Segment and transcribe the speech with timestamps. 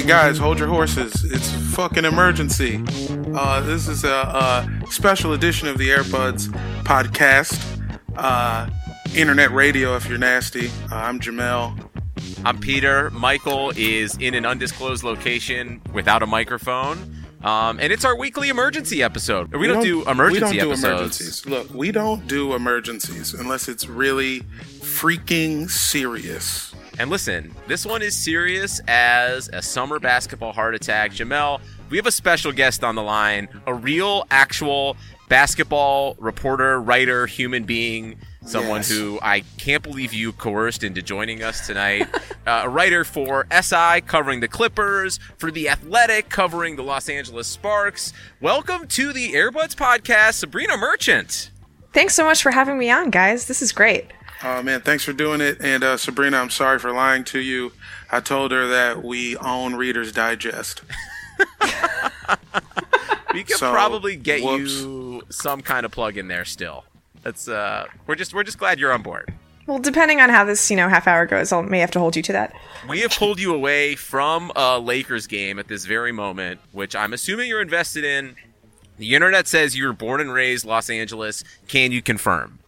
[0.00, 1.24] Hey guys, hold your horses.
[1.24, 2.82] It's fucking emergency.
[3.34, 6.46] Uh, this is a, a special edition of the Airbuds
[6.84, 7.60] podcast.
[8.16, 8.70] Uh,
[9.14, 10.68] internet radio if you're nasty.
[10.90, 11.86] Uh, I'm Jamel.
[12.46, 13.10] I'm Peter.
[13.10, 17.14] Michael is in an undisclosed location without a microphone.
[17.42, 19.54] Um, and it's our weekly emergency episode.
[19.54, 20.82] We, don't, do emergency we don't episodes.
[20.82, 21.46] Do emergencies.
[21.46, 24.40] Look, we don't do emergencies unless it's really
[24.80, 26.69] freaking serious.
[27.00, 31.12] And listen, this one is serious as a summer basketball heart attack.
[31.12, 34.98] Jamel, we have a special guest on the line, a real, actual
[35.30, 38.90] basketball reporter, writer, human being, someone Yes.
[38.90, 42.06] who I can't believe you coerced into joining us tonight.
[42.46, 47.46] uh, a writer for SI covering the Clippers, for The Athletic covering the Los Angeles
[47.46, 48.12] Sparks.
[48.42, 51.50] Welcome to the Airbuds podcast, Sabreena Merchant.
[51.94, 53.46] Thanks so much for having me on, guys.
[53.46, 54.12] This is great.
[54.42, 55.58] Oh man, thanks for doing it.
[55.60, 57.72] And uh, Sabreena, I'm sorry for lying to you.
[58.10, 60.82] I told her that we own Reader's Digest.
[63.32, 64.80] We could So, probably get whoops.
[64.80, 66.84] you some kind of plug in there still.
[67.22, 69.32] That's uh we're just we're just glad you're on board.
[69.66, 72.16] Well, depending on how this, you know, half hour goes, I may have to hold
[72.16, 72.52] you to that.
[72.88, 77.12] We have pulled you away from a Lakers game at this very moment, which I'm
[77.12, 78.34] assuming you're invested in.
[78.98, 81.44] The internet says you were born and raised Los Angeles.
[81.68, 82.58] Can you confirm?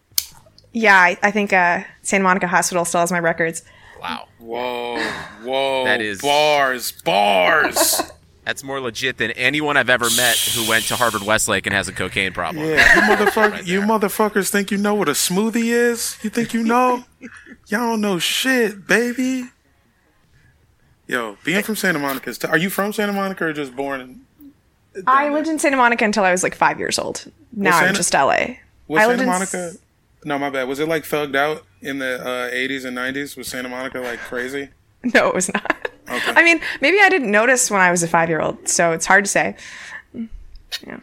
[0.73, 3.63] Yeah, I, I think uh, Santa Monica Hospital still has my records.
[4.01, 4.27] Wow.
[4.39, 4.99] Whoa,
[5.43, 5.85] whoa.
[5.85, 8.01] That is- bars, bars.
[8.45, 11.87] That's more legit than anyone I've ever met who went to Harvard Westlake and has
[11.87, 12.65] a cocaine problem.
[12.65, 16.17] Yeah, you motherfucker, you motherfuckers think you know what a smoothie is?
[16.23, 17.05] You think you know?
[17.67, 19.45] Y'all don't know shit, baby.
[21.07, 22.37] Yo, being from Santa Monica is.
[22.37, 24.01] T- are you from Santa Monica or just born?
[24.01, 27.31] In, I lived in Santa Monica until I was like five years old.
[27.53, 28.55] Now I'm Santa- just LA.
[28.89, 29.57] was I Santa in Monica?
[29.57, 29.77] S-
[30.25, 30.67] No, my bad.
[30.67, 33.37] Was it like thugged out in the uh, 80s and 90s?
[33.37, 34.69] Was Santa Monica like crazy?
[35.13, 35.89] No, it was not.
[36.09, 36.31] Okay.
[36.33, 39.05] I mean, maybe I didn't notice when I was a five year old, so it's
[39.05, 39.57] hard to say.
[40.13, 41.01] Yeah.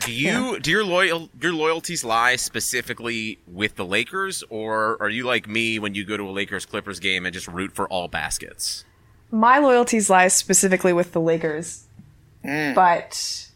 [0.00, 5.24] Do you do your loyal your loyalties lie specifically with the Lakers, or are you
[5.24, 8.08] like me when you go to a Lakers Clippers game and just root for all
[8.08, 8.84] baskets?
[9.30, 11.84] My loyalties lie specifically with the Lakers,
[12.42, 13.48] but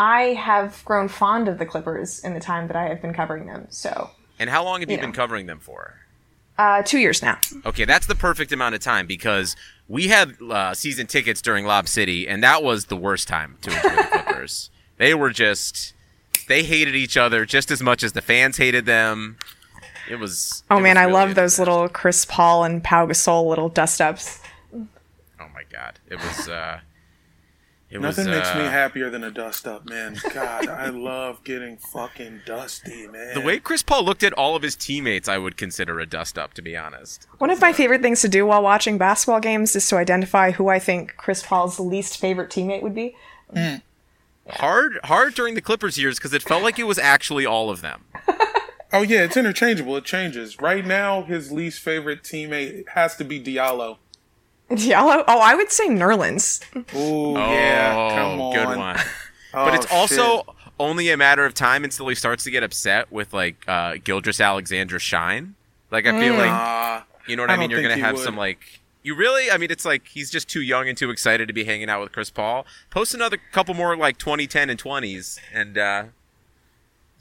[0.00, 3.46] I have grown fond of the Clippers in the time that I have been covering
[3.46, 3.66] them.
[3.70, 4.10] So,
[4.42, 5.02] And how long have you Yeah.
[5.02, 6.00] been covering them for?
[6.58, 7.38] uh, two years now.
[7.64, 9.56] Okay, that's the perfect amount of time because
[9.88, 13.70] we had uh, season tickets during Lob City, and that was the worst time to
[13.70, 14.70] enjoy the Clippers.
[14.98, 15.94] they were just
[16.48, 19.38] they hated each other just as much as the fans hated them.
[20.10, 20.62] It was.
[20.70, 24.00] Oh it man, was I love those little Chris Paul and Pau Gasol little dust
[24.00, 24.40] ups.
[24.74, 26.48] Oh my god, it was.
[26.48, 26.80] uh
[27.92, 30.16] It Nothing was, makes me uh, happier than a dust up, man.
[30.32, 33.34] God, I love getting fucking dusty, man.
[33.34, 36.38] The way Chris Paul looked at all of his teammates, I would consider a dust
[36.38, 37.26] up, to be honest.
[37.36, 40.68] One of my favorite things to do while watching basketball games is to identify who
[40.68, 43.14] I think Chris Paul's least favorite teammate would be.
[44.48, 47.82] Hard, hard during the Clippers years because it felt like it was actually all of
[47.82, 48.04] them.
[48.94, 49.96] Oh yeah, it's interchangeable.
[49.96, 50.60] It changes.
[50.60, 53.96] Right now, his least favorite teammate has to be Diallo.
[54.76, 55.24] Diallo?
[55.26, 56.62] Oh, I would say Nerlens.
[56.94, 58.54] Ooh, yeah, Oh, come on.
[58.54, 58.96] good one.
[59.54, 60.46] Oh, but it's also shit.
[60.80, 64.40] only a matter of time until he starts to get upset with like uh, Gilgeous
[64.40, 65.54] Alexander Shine.
[65.90, 67.70] Like I feel like Uh, you know what I I, mean.
[67.70, 68.24] You're gonna have would.
[68.24, 69.50] some like you really.
[69.50, 72.00] I mean, it's like he's just too young and too excited to be hanging out
[72.00, 72.64] with Chris Paul.
[72.90, 76.04] Post another couple more like 2010 and 20s, and uh,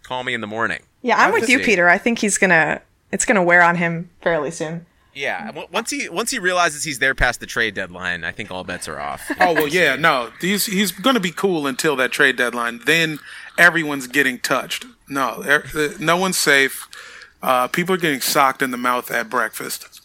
[0.04, 0.80] call me in the morning.
[1.02, 1.66] Yeah, I'm with you, see.
[1.66, 1.90] Peter.
[1.90, 2.82] I think he's gonna.
[3.12, 4.86] It's gonna wear on him fairly soon.
[5.14, 8.64] Yeah, once he once he realizes he's there past the trade deadline, I think all
[8.64, 9.30] bets are off.
[9.42, 12.82] oh well, yeah, no, he's he's gonna be cool until that trade deadline.
[12.86, 13.20] Then
[13.58, 14.86] everyone's getting touched.
[15.10, 15.66] No, er,
[16.00, 16.88] no one's safe.
[17.42, 20.02] Uh, people are getting socked in the mouth at breakfast.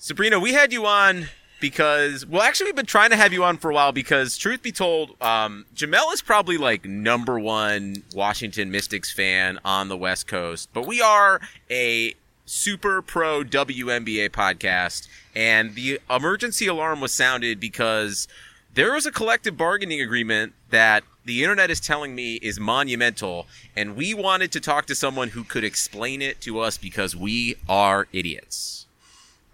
[0.00, 1.28] Sabreena, we had you on
[1.60, 4.62] because well, actually, we've been trying to have you on for a while because, truth
[4.62, 10.26] be told, um, Jamel is probably like number one Washington Mystics fan on the West
[10.26, 11.40] Coast, but we are
[11.70, 12.14] a
[12.46, 18.26] super pro WNBA podcast, and the emergency alarm was sounded because
[18.72, 23.46] there was a collective bargaining agreement that the internet is telling me is monumental,
[23.76, 27.56] and we wanted to talk to someone who could explain it to us because we
[27.68, 28.86] are idiots.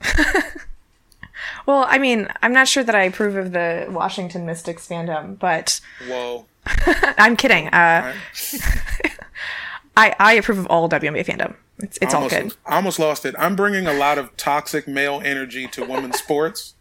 [1.66, 5.80] Well, I mean, I'm not sure that I approve of the Washington Mystics fandom, but
[6.08, 6.46] Whoa.
[7.18, 7.68] I'm kidding.
[7.68, 8.14] Uh,
[9.96, 11.54] I I approve of all WNBA fandom.
[11.78, 12.54] It's it's all almost, good.
[12.66, 13.34] I almost lost it.
[13.38, 16.74] I'm bringing a lot of toxic male energy to women's sports,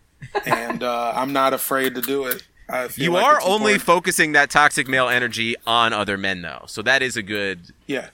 [0.46, 2.44] and uh, I'm not afraid to do it.
[2.70, 6.64] I feel You like are only focusing that toxic male energy on other men, though,
[6.68, 7.60] so that is a good.
[7.88, 8.10] yeah.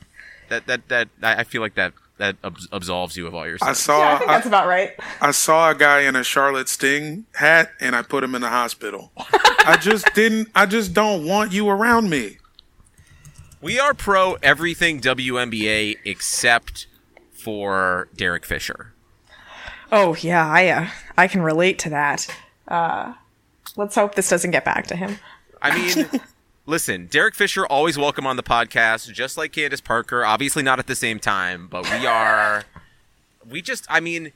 [0.50, 2.38] That that that I I feel like that that
[2.72, 4.94] absolves you of all your I saw Yeah, I think that's about right.
[5.20, 8.50] I saw a guy in a Charlotte Sting hat, and I put him in the
[8.50, 9.12] hospital.
[9.18, 10.48] I just didn't.
[10.56, 12.37] I just don't want you around me.
[13.60, 16.86] We are pro everything WNBA except
[17.32, 18.94] for Derek Fisher.
[19.92, 20.88] Oh yeah, I uh,
[21.18, 22.28] I can relate to that.
[22.68, 23.14] Uh,
[23.76, 25.18] let's hope this doesn't get back to him.
[25.60, 26.08] I mean,
[26.68, 30.24] listen, Derek Fisher always welcome on the podcast, just like Candace Parker.
[30.24, 32.64] Obviously not at the same time, but we are.
[33.50, 34.34] we just, I mean,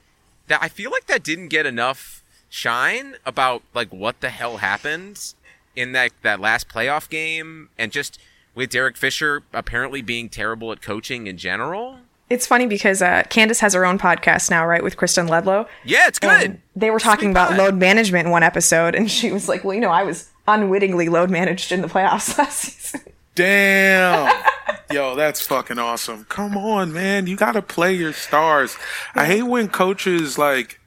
[0.47, 5.33] that I feel like that didn't get enough shine about like what the hell happened
[5.75, 8.17] in that that last playoff game, and just
[8.55, 11.97] with Derek Fisher apparently being terrible at coaching in general.
[12.29, 15.67] It's funny because uh, Candace has her own podcast now, right, with Kristen Ledlow.
[15.83, 16.43] Yeah, it's good.
[16.43, 17.57] And they were talking Sweet about pie.
[17.57, 21.09] load management in one episode, and she was like, "Well, you know, I was unwittingly
[21.09, 23.01] load managed in the playoffs last season."
[23.35, 24.43] Damn.
[24.91, 26.25] Yo, that's fucking awesome.
[26.25, 27.27] Come on, man.
[27.27, 28.77] You got to play your stars.
[29.15, 30.79] I hate when coaches like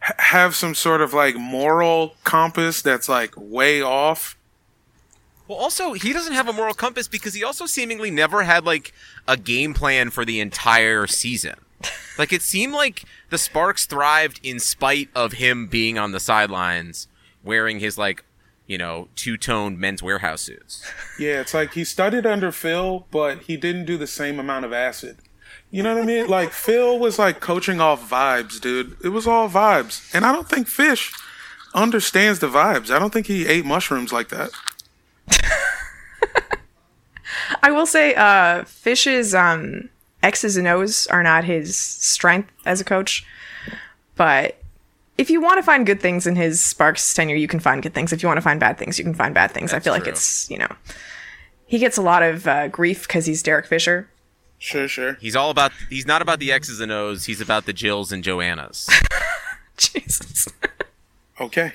[0.00, 4.36] have some sort of like moral compass that's like way off.
[5.46, 8.92] Well, also, he doesn't have a moral compass because he also seemingly never had like
[9.28, 11.56] a game plan for the entire season.
[12.18, 17.08] Like it seemed like the Sparks thrived in spite of him being on the sidelines
[17.42, 18.24] wearing his like,
[18.66, 20.82] you know, two-toned Men's Wearhouse suits.
[21.18, 24.72] Yeah, it's like he studied under Phil, but he didn't do the same amount of
[24.72, 25.18] acid.
[25.70, 26.26] You know what I mean?
[26.28, 28.96] Like Phil was like coaching off vibes, dude.
[29.04, 30.14] It was all vibes.
[30.14, 31.12] And I don't think Fish
[31.74, 32.90] understands the vibes.
[32.90, 34.50] I don't think he ate mushrooms like that.
[37.62, 39.88] I will say, uh, Fish's um,
[40.22, 43.26] X's and O's are not his strength as a coach,
[44.16, 44.58] but
[45.16, 47.94] if you want to find good things in his Sparks tenure, you can find good
[47.94, 48.12] things.
[48.12, 49.72] If you want to find bad things, you can find bad things.
[49.72, 50.74] I That's feel like it's you know,
[51.66, 54.08] he gets a lot of uh, grief because he's Derek Fisher.
[54.58, 55.14] Sure, sure.
[55.20, 58.24] He's all about he's not about the X's and O's, he's about the Jills and
[58.24, 58.88] Joannas.
[59.76, 60.48] Jesus.
[61.40, 61.72] Okay.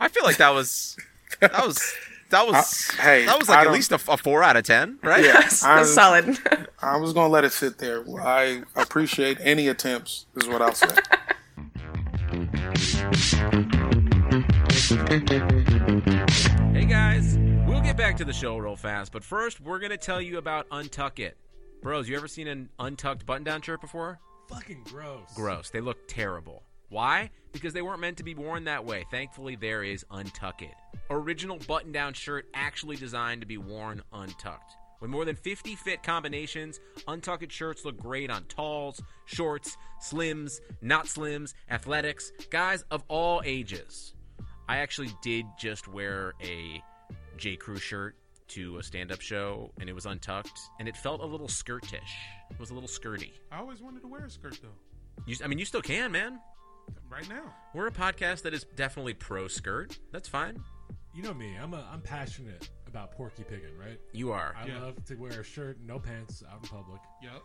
[0.00, 0.96] I feel like that was
[1.40, 1.94] that was
[2.32, 4.64] that was Uh, hey, that was I like at least a, a 4 out of
[4.64, 5.24] 10, right?
[5.24, 6.36] Yeah, That's I, solid.
[6.82, 8.04] I was gonna let it sit there.
[8.20, 10.26] I appreciate any attempts.
[10.36, 10.88] Is what I'll say.
[16.72, 17.36] Hey guys,
[17.66, 20.66] we'll get back to the show real fast, but first we're gonna tell you about
[20.70, 21.36] Untuck It.
[21.82, 24.18] Bros, you ever seen an untucked button-down shirt before?
[24.48, 25.28] Fucking gross.
[25.34, 25.68] Gross.
[25.70, 26.62] They look terrible.
[26.88, 27.30] Why?
[27.52, 29.04] Because they weren't meant to be worn that way.
[29.10, 30.74] Thankfully, there is Untuck It.
[31.10, 34.76] Original button-down shirt actually designed to be worn untucked.
[35.00, 41.06] With more than 50 fit combinations, Untucked shirts look great on talls, shorts, slims, not
[41.06, 44.14] slims, athletics, guys of all ages.
[44.68, 46.80] I actually did just wear a
[47.36, 47.56] J.
[47.56, 48.14] Crew shirt
[48.48, 52.14] to a stand up show, and it was untucked, and it felt a little skirtish.
[52.50, 53.32] It was a little skirty.
[53.50, 54.68] I always wanted to wear a skirt though.
[55.26, 56.38] You, I mean, you still can, man.
[57.12, 57.52] Right now.
[57.74, 59.98] We're a podcast that is definitely pro skirt.
[60.12, 60.62] That's fine.
[61.14, 61.56] You know me.
[61.62, 64.00] I'm a, I'm passionate about porky pigging, right?
[64.12, 64.54] You are.
[64.58, 64.80] I Yeah.
[64.80, 67.00] love to wear a shirt, no pants, out in public.
[67.22, 67.42] Yep.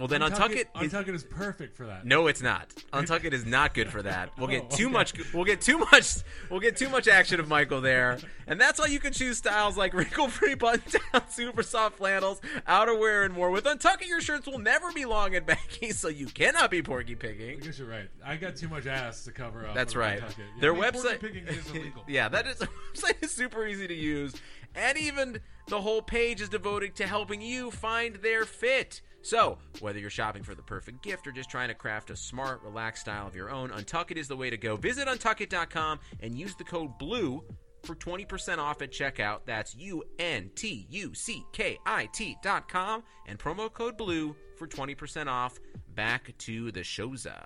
[0.00, 0.68] Well, then untuck it.
[0.80, 2.04] is- Untuck it is perfect for that.
[2.04, 2.70] no, it's not.
[2.92, 4.30] Untuck it is not good for that.
[4.38, 4.92] We'll get Oh, too okay.
[4.92, 5.12] much.
[5.32, 6.14] We'll get too much.
[6.50, 9.76] We'll get too much action of Michael there, and that's why you can choose styles
[9.76, 13.50] like wrinkle-free button-down, super soft flannels, outerwear, and more.
[13.50, 16.82] With Untuck It, your shirts will never be long and baggy, so you cannot be
[16.82, 17.58] porky picking.
[17.62, 18.08] I guess you're right.
[18.24, 19.74] I got too much ass to cover up.
[19.74, 20.20] That's right.
[20.20, 20.44] Yeah.
[20.60, 21.48] Their I mean, porky website.
[21.50, 22.56] is yeah, that is.
[22.94, 24.34] Website is super easy to use,
[24.74, 29.02] and even the whole page is devoted to helping you find their fit.
[29.22, 32.62] So, whether you're shopping for the perfect gift or just trying to craft a smart,
[32.62, 34.76] relaxed style of your own, Untuckit is the way to go.
[34.76, 37.44] Visit untuckit.com and use the code BLUE
[37.82, 39.40] for 20% off at checkout.
[39.46, 45.26] That's U N T U C K I T.com and promo code BLUE for 20%
[45.26, 45.58] off.
[45.94, 47.44] Back to the showza.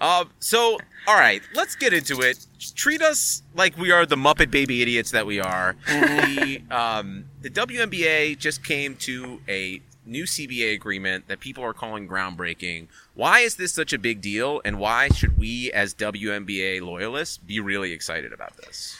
[0.00, 2.46] Uh, so, all right, let's get into it.
[2.74, 5.76] Treat us like we are the Muppet baby idiots that we are.
[5.86, 12.08] the um, the WNBA just came to a new CBA agreement that people are calling
[12.08, 12.88] groundbreaking.
[13.14, 17.60] Why is this such a big deal, and why should we, as WNBA loyalists, be
[17.60, 18.98] really excited about this?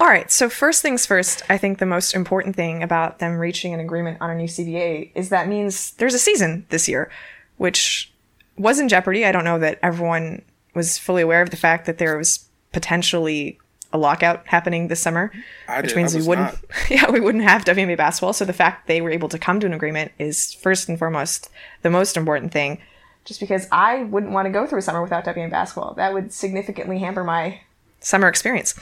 [0.00, 3.74] All right, so first things first, I think the most important thing about them reaching
[3.74, 7.10] an agreement on a new CBA is that means there's a season this year,
[7.56, 8.12] which
[8.58, 9.24] was in jeopardy.
[9.24, 10.42] I don't know that everyone
[10.74, 13.58] was fully aware of the fact that there was potentially
[13.92, 15.32] a lockout happening this summer,
[15.68, 16.60] I which did- means we wouldn't, not.
[16.90, 18.32] yeah, we wouldn't have WNBA basketball.
[18.32, 21.48] So the fact they were able to come to an agreement is first and foremost
[21.82, 22.78] the most important thing.
[23.24, 26.32] Just because I wouldn't want to go through a summer without WNBA basketball, that would
[26.32, 27.60] significantly hamper my
[28.00, 28.74] summer experience.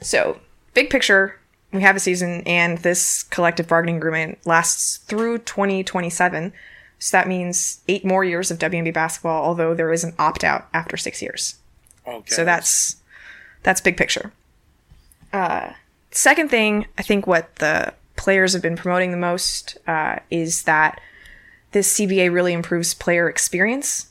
[0.00, 0.38] So,
[0.74, 1.38] big picture,
[1.72, 6.52] we have a season, and this collective bargaining agreement lasts through 2027.
[6.98, 10.68] So that means eight more years of WNBA basketball, although there is an opt out
[10.72, 11.56] after six years.
[12.06, 12.34] Okay.
[12.34, 12.96] So that's
[13.62, 14.32] that's big picture.
[15.32, 15.72] Uh,
[16.10, 21.00] second thing, I think what the players have been promoting the most uh, is that
[21.72, 24.10] this CBA really improves player experience.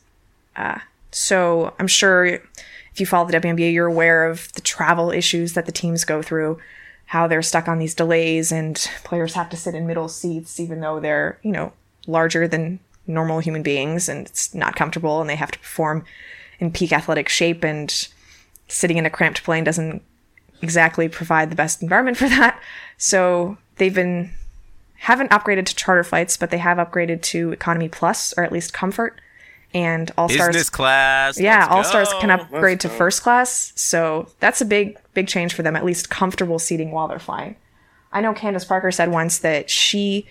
[0.55, 0.79] Uh,
[1.11, 5.65] so I'm sure if you follow the WNBA, you're aware of the travel issues that
[5.65, 6.59] the teams go through,
[7.05, 10.81] how they're stuck on these delays, and players have to sit in middle seats even
[10.81, 11.71] though they're you know
[12.07, 16.05] larger than normal human beings, and it's not comfortable, and they have to perform
[16.59, 18.07] in peak athletic shape, and
[18.67, 20.01] sitting in a cramped plane doesn't
[20.61, 22.59] exactly provide the best environment for that.
[22.97, 24.31] So they've been
[24.95, 28.73] haven't upgraded to charter flights, but they have upgraded to economy plus or at least
[28.73, 29.19] comfort.
[29.73, 31.39] And all stars Business class.
[31.39, 33.73] yeah, let's all stars can upgrade to first class.
[33.75, 37.55] So that's a big, big change for them, at least comfortable seating while they're flying.
[38.11, 40.27] I know Candace Parker said once that she,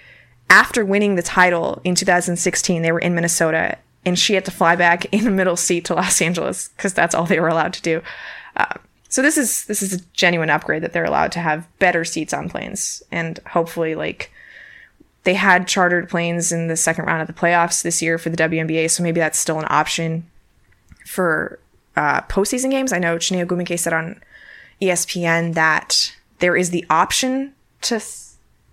[0.52, 4.76] after winning the title in 2016, they were in Minnesota and she had to fly
[4.76, 7.82] back in a middle seat to Los Angeles because that's all they were allowed to
[7.82, 8.02] do.
[8.54, 8.75] Uh,
[9.09, 12.35] so this is this is a genuine upgrade that they're allowed to have better seats
[12.35, 14.30] on planes and hopefully like
[15.25, 18.37] they had chartered planes in the second round of the playoffs this year for the
[18.37, 20.28] WNBA, so maybe that's still an option
[21.06, 21.61] for
[21.97, 22.92] uh, postseason games.
[22.92, 24.21] I know Chiney Ogwumike said on
[24.82, 28.02] ESPN that there is the option to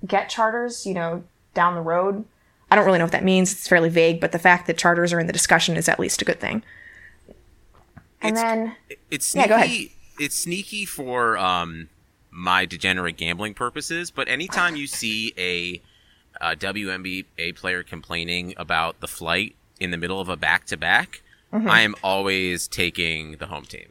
[0.08, 2.26] get charters, you know, down the road.
[2.72, 3.52] I don't really know what that means.
[3.52, 6.22] It's fairly vague, but the fact that charters are in the discussion is at least
[6.22, 6.64] a good thing.
[8.22, 8.76] And It's- then,
[9.10, 9.50] it's Yeah, sneaky.
[9.50, 9.90] go ahead.
[10.20, 11.90] It's sneaky for um
[12.32, 15.82] my degenerate gambling purposes, but anytime you see a,
[16.40, 21.22] a WNBA player complaining about the flight in the middle of a back to back.
[21.52, 23.88] I am always taking the home team.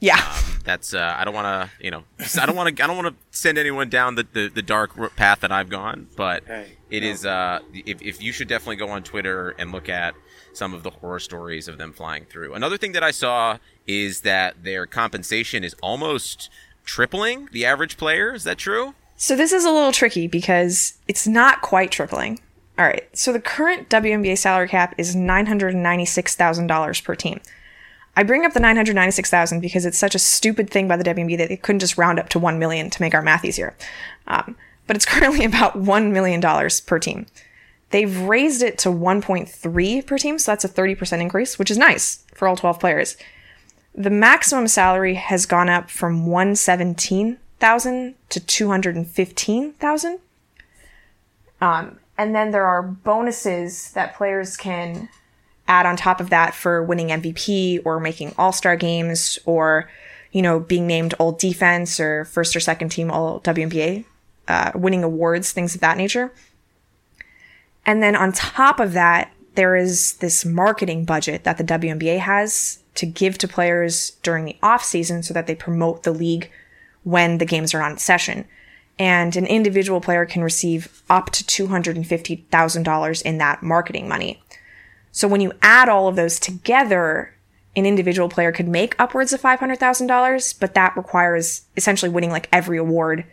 [0.00, 0.20] Yeah,
[0.64, 2.04] That's uh, I don't want to you know
[2.40, 5.16] I don't want to I don't want to send anyone down the, the, the dark
[5.16, 7.08] path that I've gone, but Hey, it no.
[7.08, 10.14] is uh if, if you should definitely go on Twitter and look at
[10.52, 12.54] some of the horror stories of them flying through.
[12.54, 16.50] Another thing that I saw is that their compensation is almost
[16.84, 18.34] tripling the average player.
[18.34, 18.94] Is that true?
[19.16, 22.40] So this is a little tricky because it's not quite tripling.
[22.78, 23.08] All right.
[23.16, 27.40] So the current WNBA salary cap is $996,000 per team.
[28.18, 31.50] I bring up the 996,000 because it's such a stupid thing by the WNBA that
[31.50, 33.76] they couldn't just round up to 1 million to make our math easier.
[34.26, 34.56] Um,
[34.88, 36.40] but it's currently about $1 million
[36.84, 37.26] per team.
[37.90, 42.24] They've raised it to 1.3 per team, so that's a 30% increase, which is nice
[42.34, 43.16] for all 12 players.
[43.94, 50.18] The maximum salary has gone up from 117,000 to 215,000.
[51.60, 55.08] Um, and then there are bonuses that players can
[55.68, 59.88] add on top of that for winning MVP or making all-star games or
[60.32, 64.04] you know being named all defense or first or second team all WNBA,
[64.48, 66.32] uh, winning awards, things of that nature.
[67.86, 72.80] And then on top of that, there is this marketing budget that the WNBA has
[72.94, 76.50] to give to players during the off season so that they promote the league
[77.04, 78.44] when the games are on session.
[78.98, 84.42] And an individual player can receive up to $250,000 in that marketing money.
[85.12, 87.34] So when you add all of those together,
[87.76, 92.78] an individual player could make upwards of $500,000, but that requires essentially winning like every
[92.78, 93.24] award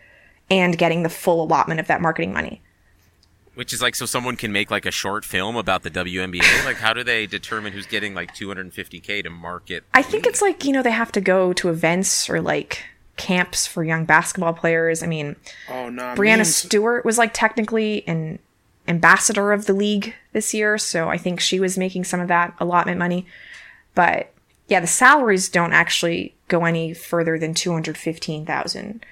[0.50, 2.62] and getting the full allotment of that marketing money.
[3.54, 6.64] Which is like so someone can make like a short film about the WNBA.
[6.66, 9.84] like how do they determine who's getting like 250k to market?
[9.94, 12.84] I think it's like, you know, they have to go to events or like
[13.16, 15.02] camps for young basketball players.
[15.02, 15.36] I mean,
[15.70, 18.38] Oh no, Breanna memes- Stewart was like technically an
[18.88, 22.54] ambassador of the league this year, so I think she was making some of that
[22.60, 23.26] allotment money.
[23.94, 24.32] But
[24.68, 29.04] yeah, the salaries don't actually go any further than 215,000.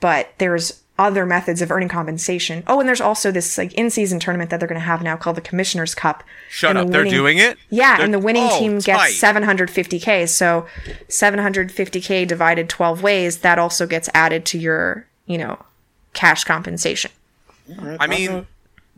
[0.00, 2.62] But there's other methods of earning compensation.
[2.66, 5.36] Oh, and there's also this like in-season tournament that they're going to have now called
[5.36, 6.22] the Commissioner's Cup.
[6.50, 6.90] Shut the up.
[6.90, 7.56] They're doing it?
[7.70, 9.08] Yeah, They're- and the winning oh, team tight.
[9.08, 10.28] gets 750k.
[10.28, 10.66] So
[11.08, 15.58] 750k divided 12 ways, that also gets added to your, you know,
[16.12, 17.10] cash compensation.
[17.98, 18.46] I mean,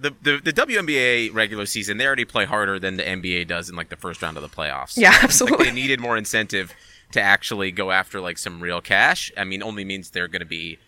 [0.02, 3.76] the, the the WNBA regular season, they already play harder than the NBA does in
[3.76, 4.97] like the first round of the playoffs.
[4.97, 5.66] Yeah, Like, absolutely.
[5.66, 6.75] they needed more incentive
[7.12, 9.30] to actually go after like some real cash.
[9.37, 10.78] I mean, only means they're going to be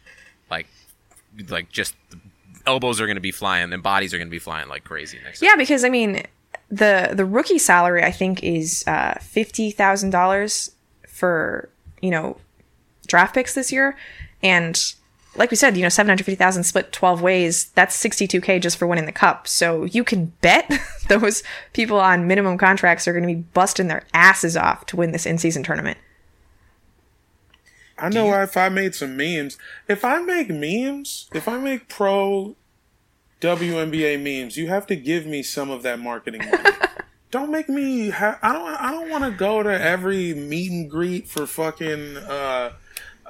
[0.51, 0.67] like
[1.49, 1.95] like just
[2.67, 5.19] elbows are going to be flying and bodies are going to be flying like crazy
[5.25, 5.43] next.
[5.43, 6.23] Yeah, because I mean,
[6.71, 10.73] the the rookie salary I think is uh, fifty thousand dollars
[11.09, 11.69] for
[12.01, 12.39] you know
[13.07, 13.97] draft picks this year,
[14.43, 14.95] and
[15.37, 17.71] like we said, you know, seven hundred fifty thousand split twelve ways.
[17.75, 19.49] That's sixty two k just for winning the cup.
[19.49, 20.71] So you can bet
[21.09, 25.13] those people on minimum contracts are going to be busting their asses off to win
[25.13, 25.99] this in season tournament.
[27.99, 29.57] I know if I made some memes,
[29.89, 32.57] if I make memes, if I make pro
[33.41, 36.77] WNBA memes, you have to give me some of that marketing money.
[37.31, 38.11] don't make me.
[38.11, 38.69] Ha- I don't.
[38.69, 42.17] I don't want to go to every meet and greet for fucking.
[42.17, 42.73] uh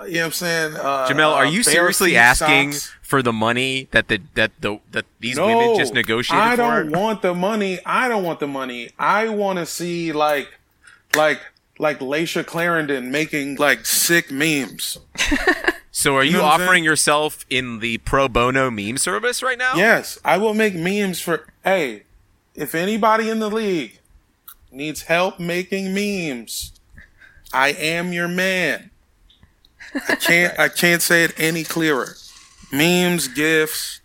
[0.02, 0.74] You know what I'm saying?
[0.76, 2.72] Uh, Jamel, are uh, you bare seriously asking
[3.02, 6.90] for the money that the that the that these No, women just negotiated I don't
[6.90, 7.78] want the money.
[7.86, 8.90] I don't want the money.
[8.98, 10.58] I want to see like,
[11.14, 11.40] like,
[11.78, 14.98] like Layshia Clarendon making like sick memes.
[15.92, 16.62] so are you, know I'm saying?
[16.62, 19.74] offering yourself in the pro bono meme service right now?
[19.76, 21.46] Yes, I will make memes for.
[21.62, 22.02] Hey,
[22.54, 24.00] if anybody in the league
[24.72, 26.72] needs help making memes,
[27.52, 28.90] I am your man.
[30.08, 30.58] I can't.
[30.58, 32.16] I can't say it any clearer.
[32.72, 34.00] Memes, gifs.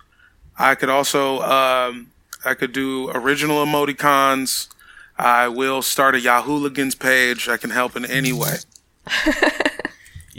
[0.58, 1.42] I could also.
[1.42, 2.12] Um,
[2.46, 4.70] I could do original emoticons.
[5.18, 7.50] I will start a Yahooligans page.
[7.50, 8.58] I can help in any way.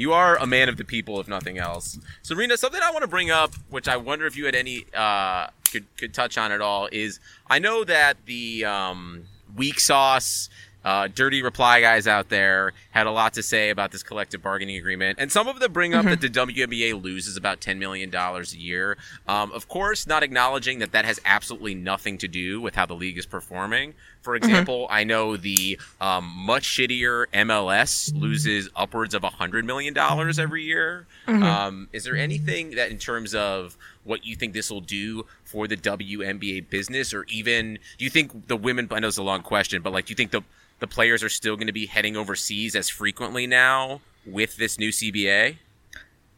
[0.00, 1.98] You are a man of the people, if nothing else.
[2.22, 5.48] Serena, something I want to bring up, which I wonder if you had any uh,
[5.70, 10.48] could could touch on at all, is I know that the um, weak sauce,
[10.84, 14.76] uh, dirty reply guys out there had a lot to say about this collective bargaining
[14.76, 18.54] agreement, and some of them bring up that the WNBA loses about ten million dollars
[18.54, 18.96] a year.
[19.28, 22.94] Um, of course, not acknowledging that that has absolutely nothing to do with how the
[22.94, 23.94] league is performing.
[24.22, 30.62] For example, I know the um, much shittier MLS loses upwards of $100 million every
[30.62, 31.06] year.
[31.42, 35.66] Um, is there anything that, in terms of what you think this will do for
[35.66, 39.42] the WNBA business, or even do you think the women, I know it's a long
[39.42, 40.42] question, but like, do you think the,
[40.78, 44.90] the players are still going to be heading overseas as frequently now with this new
[44.90, 45.56] CBA?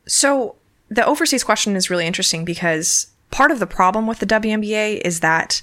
[0.07, 0.57] So
[0.88, 5.20] the overseas question is really interesting because part of the problem with the WNBA is
[5.20, 5.62] that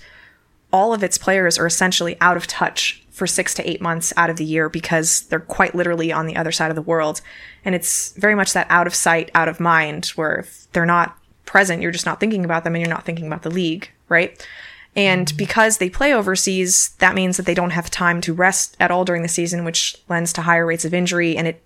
[0.72, 4.30] all of its players are essentially out of touch for six to eight months out
[4.30, 7.22] of the year because they're quite literally on the other side of the world.
[7.66, 11.19] And it's very much that out of sight, out of mind, where if they're not
[11.50, 14.48] present, you're just not thinking about them and you're not thinking about the league, right?
[14.96, 15.38] And mm.
[15.38, 19.04] because they play overseas, that means that they don't have time to rest at all
[19.04, 21.62] during the season, which lends to higher rates of injury and it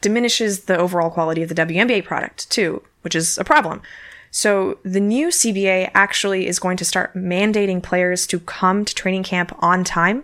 [0.00, 3.82] diminishes the overall quality of the WNBA product too, which is a problem.
[4.30, 9.24] So the new CBA actually is going to start mandating players to come to training
[9.24, 10.22] camp on time,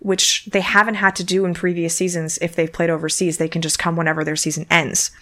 [0.00, 3.36] which they haven't had to do in previous seasons if they've played overseas.
[3.36, 5.12] They can just come whenever their season ends.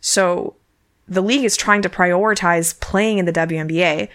[0.00, 0.54] So
[1.08, 4.08] the league is trying to prioritize playing in the WNBA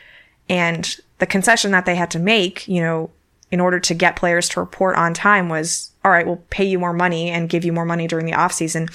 [0.50, 3.10] and the concession that they had to make, you know,
[3.52, 6.80] in order to get players to report on time was all right, we'll pay you
[6.80, 8.90] more money and give you more money during the off season.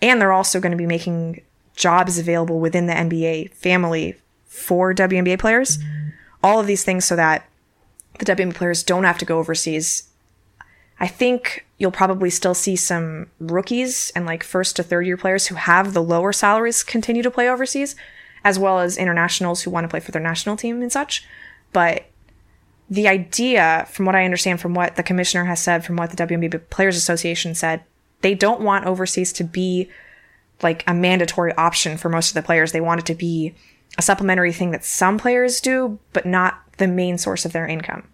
[0.00, 1.42] And they're also going to be making
[1.74, 5.78] jobs available within the NBA family for WNBA players.
[6.42, 7.48] All of these things so that
[8.18, 10.04] the WNBA players don't have to go overseas.
[10.98, 15.46] I think you'll probably still see some rookies and like first to third year players
[15.46, 17.96] who have the lower salaries continue to play overseas,
[18.44, 21.26] as well as internationals who want to play for their national team and such.
[21.72, 22.06] But
[22.88, 26.26] the idea, from what I understand, from what the commissioner has said, from what the
[26.26, 27.82] WNBA Players Association said,
[28.22, 29.90] they don't want overseas to be
[30.62, 32.72] like a mandatory option for most of the players.
[32.72, 33.54] They want it to be
[33.98, 38.04] a supplementary thing that some players do, but not the main source of their income.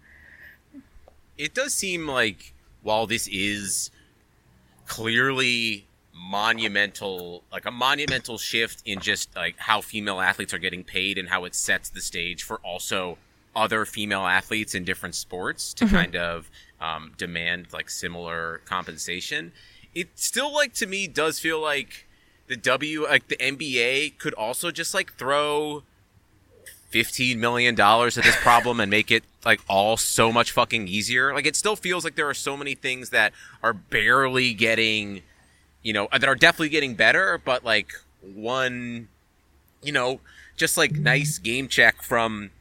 [1.37, 2.52] it does seem like
[2.83, 3.89] while this is
[4.85, 11.17] clearly monumental like a monumental shift in just like how female athletes are getting paid
[11.17, 13.17] and how it sets the stage for also
[13.55, 16.49] other female athletes in different sports to kind of
[16.81, 19.51] um, demand like similar compensation.
[19.93, 22.07] It still like to me does feel like
[22.47, 25.83] the w like the nba could also just like throw
[26.93, 31.33] fifteen million dollars at this problem and make it like all so much fucking easier.
[31.33, 35.23] Like it still feels like there are so many things that are barely getting,
[35.81, 39.07] you know, that are definitely getting better, but like one,
[39.81, 40.19] you know,
[40.55, 42.51] just like nice game check from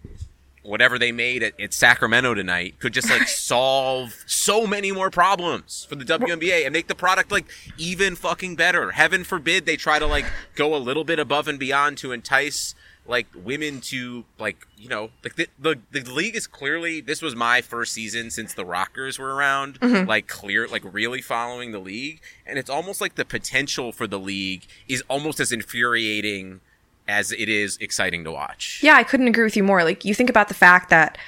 [0.63, 5.85] whatever they made at, at Sacramento tonight could just like solve so many more problems
[5.91, 7.45] for the WNBA and make the product like
[7.77, 8.93] even fucking better.
[8.93, 12.75] Heaven forbid they try to like go a little bit above and beyond to entice
[13.07, 17.35] like women to like you know like the, the the league is clearly this was
[17.35, 20.09] my first season since the Rockers were around mm-hmm.
[20.09, 24.21] like clear like really following the league and it's almost like the potential for the
[24.21, 26.61] league is almost as infuriating
[27.09, 28.81] as it is exciting to watch.
[28.83, 29.85] Yeah, I couldn't agree with you more.
[29.85, 31.19] Like you think about the fact that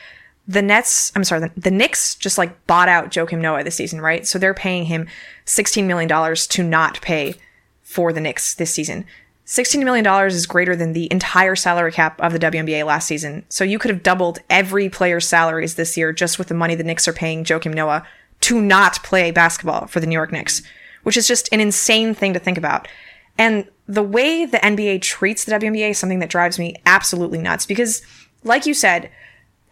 [0.46, 4.00] the Nets, I'm sorry, the, the Knicks just like bought out Joakim Noah this season,
[4.00, 4.26] right?
[4.26, 5.08] So they're paying him
[5.44, 7.34] 16 million dollars to not pay
[7.82, 9.06] for the Knicks this season.
[9.46, 13.44] 16 million dollars is greater than the entire salary cap of the WNBA last season.
[13.48, 16.84] So you could have doubled every player's salaries this year just with the money the
[16.84, 18.06] Knicks are paying Joakim Noah
[18.42, 20.62] to not play basketball for the New York Knicks,
[21.02, 22.88] which is just an insane thing to think about.
[23.36, 27.66] And the way the NBA treats the WNBA is something that drives me absolutely nuts
[27.66, 28.02] because,
[28.44, 29.10] like you said,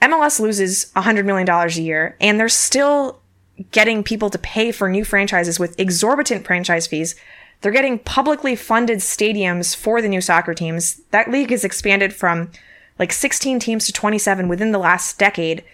[0.03, 3.21] MLS loses $100 million a year and they're still
[3.71, 7.15] getting people to pay for new franchises with exorbitant franchise fees.
[7.63, 11.01] They're getting publicly funded stadiums for the new soccer teams.
[11.13, 12.51] That league has expanded from
[12.99, 15.65] like 16 teams to 27 within the last decade.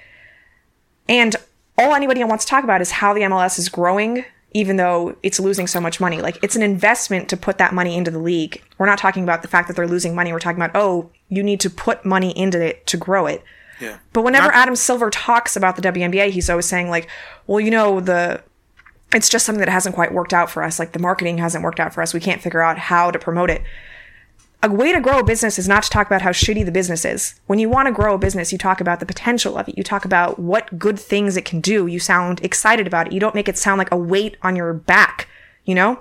[1.09, 1.35] And
[1.79, 5.41] all anybody wants to talk about is how the MLS is growing, even though it's
[5.41, 6.21] losing so much money.
[6.21, 8.63] Like it's an investment to put that money into the league.
[8.77, 10.33] We're not talking about the fact that they're losing money.
[10.33, 13.43] We're talking about, oh, you need to put money into it to grow it.
[13.81, 13.99] Yeah.
[14.13, 17.09] But whenever Not- Adam Silver talks about the WNBA, he's always saying like,
[17.47, 18.43] well, you know, the
[19.15, 20.79] it's just something that hasn't quite worked out for us.
[20.79, 22.13] Like the marketing hasn't worked out for us.
[22.13, 23.63] We can't figure out how to promote it.
[24.63, 27.05] A way to grow a business is not to talk about how shitty the business
[27.05, 27.39] is.
[27.47, 29.79] When you want to grow a business, you talk about the potential of it.
[29.79, 31.87] You talk about what good things it can do.
[31.87, 33.13] You sound excited about it.
[33.13, 35.29] You don't make it sound like a weight on your back,
[35.65, 36.01] you know?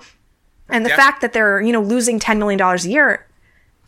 [0.69, 0.95] And the Yeah.
[0.95, 3.27] fact that they're, you know, losing $10 million a year,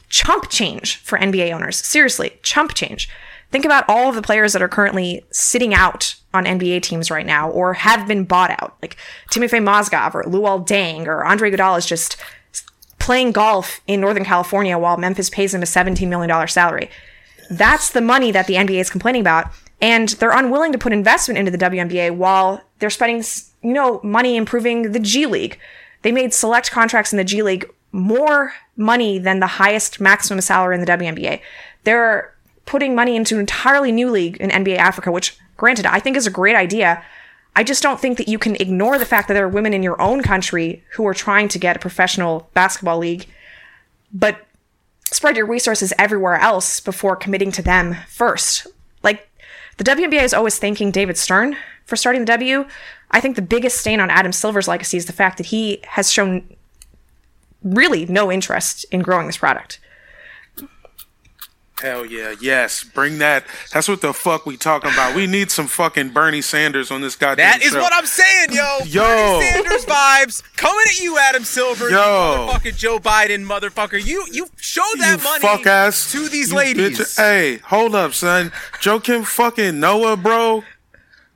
[0.07, 1.77] chump change for NBA owners.
[1.77, 3.09] Seriously, chump change.
[3.51, 7.25] Think about all of the players that are currently sitting out on NBA teams right
[7.25, 8.77] now or have been bought out.
[8.81, 8.97] Like
[9.31, 12.17] Timofey Mozgov or Luol Deng or Andre Iguodala is just
[12.99, 16.89] playing golf in Northern California while Memphis pays him a $17 million salary.
[17.49, 19.51] That's the money that the NBA is complaining about.
[19.81, 23.23] And they're unwilling to put investment into the WNBA while they're spending,
[23.63, 25.57] you know, money improving the G League.
[26.01, 30.75] They made select contracts in the G League more money than the highest maximum salary
[30.75, 31.41] in the WNBA.
[31.85, 36.17] They're putting money into an entirely new league in NBA Africa, which, granted, I think
[36.17, 37.03] is a great idea.
[37.55, 39.83] I just don't think that you can ignore the fact that there are women in
[39.83, 43.27] your own country who are trying to get a professional basketball league,
[44.13, 44.45] but
[45.05, 48.67] spread your resources everywhere else before committing to them first.
[49.03, 49.29] Like,
[49.77, 52.65] the WNBA is always thanking David Stern for starting the W.
[53.11, 56.11] I think the biggest stain on Adam Silver's legacy is the fact that he has
[56.11, 56.55] shown
[57.63, 59.79] really no interest in growing this product.
[61.81, 62.83] Hell yeah, yes.
[62.83, 63.45] Bring that.
[63.73, 65.15] That's what the fuck we talking about.
[65.15, 67.79] We need some fucking Bernie Sanders on this goddamn That is show.
[67.79, 68.79] what I'm saying, yo.
[68.85, 69.03] Yo.
[69.39, 71.89] Bernie Sanders vibes coming at you, Adam Silver.
[71.89, 72.49] You Yo.
[72.51, 74.03] motherfucking Joe Biden, motherfucker.
[74.05, 76.99] You you show that you money fuck ass to these you ladies.
[76.99, 78.51] bitch- Hey, hold up, son.
[78.81, 80.63] Joakim fucking Noah, bro.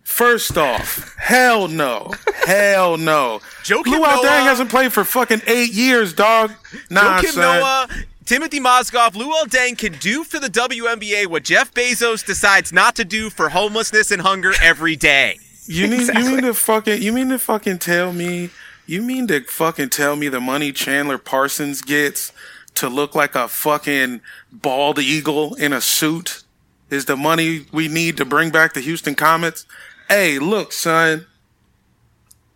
[0.04, 2.12] First off, hell no,
[2.46, 3.40] hell no.
[3.64, 6.52] Joakim Lou Noah- Dang hasn't played for fucking eight years, dog.
[6.90, 7.60] Nah, Joakim son.
[7.60, 7.88] Noah,
[8.26, 13.04] Timothy Mozgov, Luol Deng can do for the WNBA what Jeff Bezos decides not to
[13.06, 15.40] do for homelessness and hunger every day.
[15.66, 16.24] You mean Exactly.
[16.24, 18.50] you mean to fucking you mean to fucking tell me
[18.86, 22.32] you mean to fucking tell me the money Chandler Parsons gets
[22.76, 26.44] to look like a fucking bald eagle in a suit
[26.90, 29.66] is the money we need to bring back the Houston Comets?
[30.10, 31.26] Hey, look, son.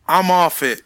[0.08, 0.82] I'm off it.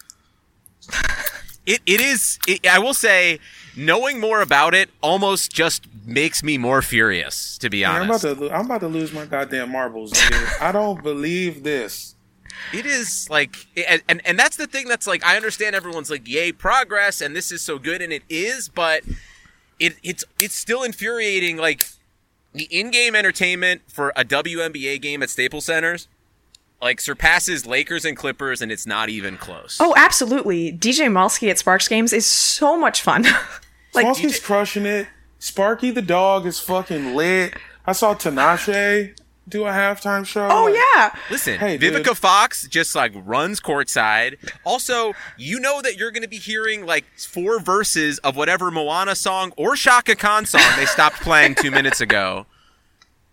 [1.65, 2.39] It it is.
[2.47, 3.39] It, I will say,
[3.75, 7.57] knowing more about it almost just makes me more furious.
[7.59, 10.13] To be I'm about honest, to I'm about to lose my goddamn marbles.
[10.59, 12.15] I don't believe this.
[12.73, 13.55] it is like,
[13.87, 14.87] and, and and that's the thing.
[14.87, 18.23] That's like, I understand everyone's like, "Yay, progress!" and this is so good, and it
[18.29, 19.03] is, but
[19.79, 21.57] it it's it's still infuriating.
[21.57, 21.87] Like
[22.53, 26.07] the in-game entertainment for a WNBA game at Staples Centers,
[26.81, 29.77] like surpasses Lakers and Clippers, and it's not even close.
[29.79, 30.71] Oh, absolutely.
[30.73, 33.25] DJ Malski at Sparks games is so much fun.
[33.93, 35.07] like, Smalsky's crushing it.
[35.39, 37.53] Sparky the dog is fucking lit.
[37.85, 39.17] I saw Tinashe
[39.49, 40.47] do a halftime show.
[40.49, 41.15] oh Like, yeah.
[41.31, 41.93] Listen, Hey, dude.
[42.05, 44.37] Vivica Fox just like runs courtside.
[44.63, 49.15] Also, you know that you're going to be hearing like four verses of whatever Moana
[49.15, 52.45] song or Chaka Khan song they stopped playing two minutes ago.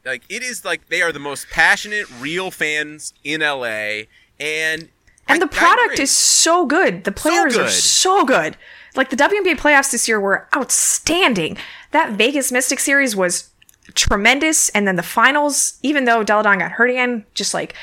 [0.05, 4.07] Like it is like they are the most passionate, real fans in LA,
[4.41, 4.89] and And
[5.29, 7.05] I- the product is so good.
[7.05, 7.71] The players are good.
[7.71, 8.57] so good.
[8.99, 11.57] Like the WNBA playoffs this year were outstanding.
[11.93, 13.49] That Vegas Mystic series was
[13.95, 14.71] tremendous.
[14.71, 17.75] And then the finals, even though Delle Donne got hurt again, just like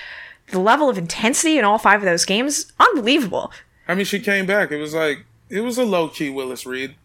[0.51, 3.53] the level of intensity in all five of those games, unbelievable.
[3.87, 4.71] I mean, she came back.
[4.71, 6.95] It was like it was a low key Willis Reed.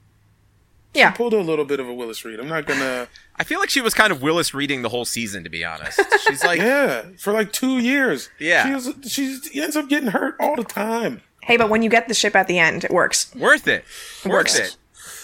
[0.93, 1.13] Yeah.
[1.13, 2.41] Pulled a little bit of a Willis Reed.
[2.41, 3.07] I'm not gonna.
[3.37, 6.01] I feel like she was kind of Willis reading the whole season, to be honest.
[6.27, 8.29] She's like, Yeah, for like two years.
[8.41, 8.67] Yeah.
[8.67, 9.13] she was.
[9.53, 11.23] She ends up getting hurt all the time.
[11.51, 13.35] Hey, but when you get the ship at the end, it works.
[13.35, 13.85] worth it.
[14.25, 14.59] Worth works.
[14.59, 14.77] it.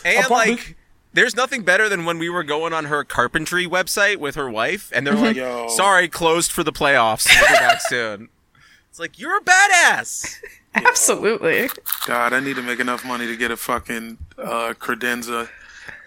[0.04, 0.76] And Apart- like
[1.12, 4.90] there's nothing better than when we were going on her carpentry website with her wife
[4.92, 5.68] and they're like, Yo.
[5.68, 7.28] sorry, closed for the playoffs.
[7.28, 8.28] We'll be back soon.
[8.90, 10.34] It's like, you're a badass.
[10.74, 11.68] Absolutely.
[12.06, 15.48] God, I need to make enough money to get a fucking uh, credenza.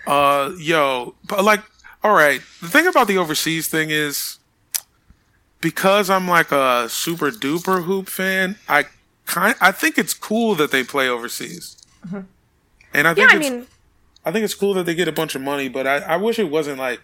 [0.05, 1.61] Uh, yo, but like,
[2.03, 2.41] all right.
[2.61, 4.37] The thing about the overseas thing is,
[5.61, 8.85] because I'm like a super duper hoop fan, I
[9.29, 11.77] kind, I think it's cool that they play overseas.
[12.05, 12.21] Mm-hmm.
[12.93, 13.67] And I Yeah, think I it's, mean,
[14.25, 16.39] I think it's cool that they get a bunch of money, but I, I wish
[16.39, 16.99] it wasn't like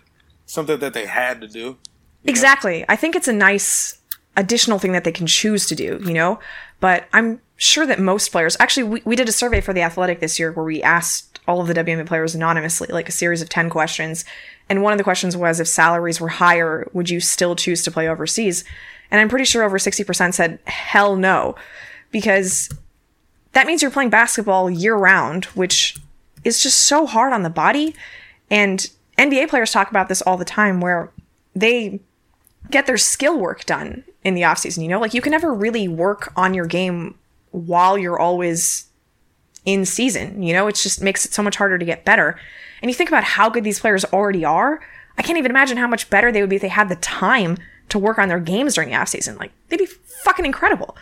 [0.45, 1.77] something that they had to do.
[2.25, 2.83] Exactly.
[2.89, 3.99] I think it's a nice
[4.35, 6.39] additional thing that they can choose to do, you know?
[6.79, 10.19] But I'm sure that most players actually we, we did a survey for the athletic
[10.19, 13.49] this year where we asked all of the WNBA players anonymously, like a series of
[13.49, 14.25] 10 questions.
[14.67, 17.91] And one of the questions was if salaries were higher, would you still choose to
[17.91, 18.63] play overseas?
[19.11, 21.55] And I'm pretty sure over 60% said hell no.
[22.15, 22.69] Because
[23.51, 25.97] that means you're playing basketball year round, which
[26.45, 27.93] is just so hard on the body.
[28.49, 31.11] And NBA players talk about this all the time where
[31.57, 31.99] they
[32.71, 35.01] get their skill work done in the offseason, you know?
[35.01, 37.15] Like you can never really work on your game
[37.51, 38.85] while you're always
[39.65, 40.67] in season, you know?
[40.67, 42.39] It just makes it so much harder to get better.
[42.81, 44.79] And you think about how good these players already are,
[45.17, 47.57] I can't even imagine how much better they would be if they had the time
[47.89, 49.37] to work on their games during the offseason.
[49.37, 49.89] Like they'd be
[50.23, 50.95] fucking incredible.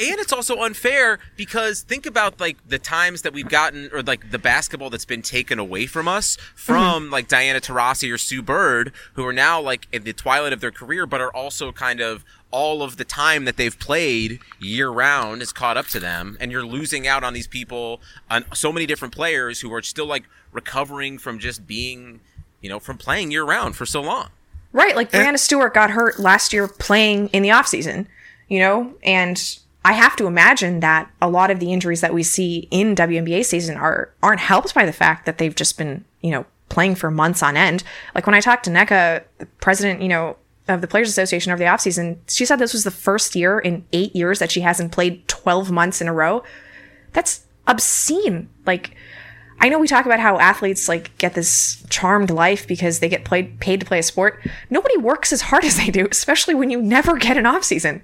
[0.00, 4.30] And it's also unfair because think about like the times that we've gotten or like
[4.30, 7.12] the basketball that's been taken away from us from mm-hmm.
[7.12, 10.70] like Diana Taurasi or Sue Bird, who are now like in the twilight of their
[10.70, 15.42] career, but are also kind of all of the time that they've played year round
[15.42, 18.86] is caught up to them, and you're losing out on these people, on so many
[18.86, 22.20] different players who are still like recovering from just being,
[22.60, 24.30] you know, from playing year round for so long.
[24.72, 28.06] Right, like Breanna Stewart got hurt last year playing in the offseason,
[28.48, 32.24] you know, and I have to imagine that a lot of the injuries that we
[32.24, 36.32] see in WNBA season are aren't helped by the fact that they've just been, you
[36.32, 37.84] know, playing for months on end.
[38.12, 41.60] Like when I talked to Nneka, the president, you know, of the Players Association over
[41.60, 44.90] the offseason, she said this was the first year in eight years that she hasn't
[44.90, 46.42] played 12 months in a row.
[47.12, 48.48] That's obscene.
[48.66, 48.96] Like,
[49.60, 53.24] I know we talk about how athletes like get this charmed life because they get
[53.24, 54.44] played paid to play a sport.
[54.68, 58.02] Nobody works as hard as they do, especially when you never get an off season.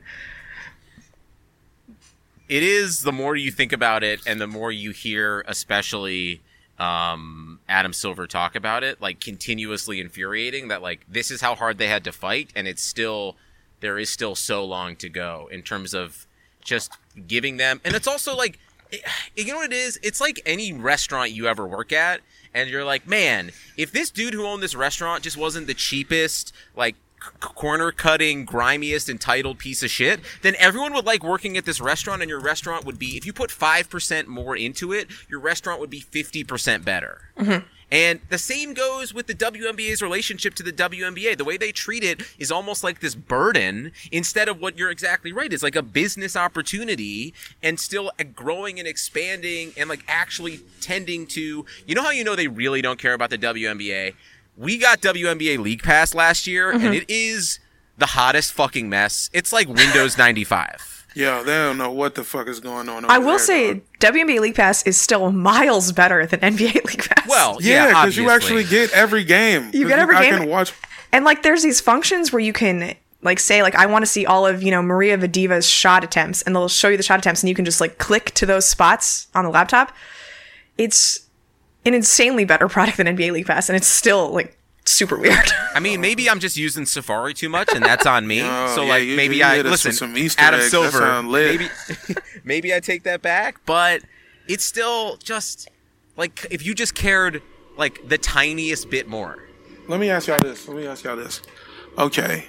[2.53, 6.43] It is the more you think about it and the more you hear especially
[6.79, 11.79] um, adam silver talk about it like continuously infuriating that like this is how hard
[11.79, 13.37] they had to fight and it's still
[13.81, 16.27] there is still so long to go in terms of
[16.61, 16.93] just
[17.27, 18.59] giving them and it's also like
[18.91, 19.03] it,
[19.35, 19.99] you know what it is?
[20.03, 22.21] It's like any restaurant you ever work at
[22.53, 26.53] and you're like man if this dude who owned this restaurant just wasn't the cheapest
[26.77, 26.97] like
[27.41, 32.23] corner cutting grimiest entitled piece of shit then everyone would like working at this restaurant
[32.23, 35.91] and your restaurant would be if you put 5% more into it your restaurant would
[35.91, 37.67] be 50% better mm-hmm.
[37.91, 41.37] and the same goes with the WNBA's relationship to the WNBA.
[41.37, 45.33] The way they treat it is almost like this burden instead of what you're exactly
[45.33, 45.53] right.
[45.53, 51.67] It's like a business opportunity and still growing and expanding and like actually tending to,
[51.87, 54.15] you know how you know they really don't care about the WNBA?
[54.57, 56.93] We got WNBA League Pass last year and mm-hmm.
[56.93, 57.59] it is
[57.99, 59.31] the hottest fucking mess.
[59.33, 60.93] It's like Windows 95.
[61.15, 63.05] Yo, they don't know what the fuck is going on.
[63.05, 64.15] Over I will there, say dog.
[64.15, 67.29] WNBA League Pass is still miles better than NBA League Pass.
[67.29, 69.71] Well, yeah, yeah, because you actually get every game.
[69.73, 70.39] You get every I game.
[70.39, 70.73] can watch.
[71.13, 74.25] and like there's these functions where you can like say like I want to see
[74.25, 77.43] all of, you know, Maria Vadeeva's shot attempts and they'll show you the shot attempts
[77.43, 79.93] and you can just like click to those spots on the laptop.
[80.79, 81.29] It's
[81.85, 85.49] an insanely better product than NBA League Pass and it's still like super weird.
[85.75, 88.41] I mean, maybe I'm just using Safari too much, and that's on me.
[88.45, 89.91] Oh, so yeah, like, you- maybe you I listen.
[89.91, 90.71] with some Easter Adam eggs.
[90.73, 91.69] That Silver, sound maybe
[92.45, 94.03] maybe I take that back, but
[94.49, 95.69] it's still just
[96.17, 97.43] like if you just cared
[97.77, 99.39] like the tiniest bit more.
[99.89, 100.69] Let me ask y'all this.
[100.69, 101.41] Let me ask y'all this.
[101.99, 102.47] Okay.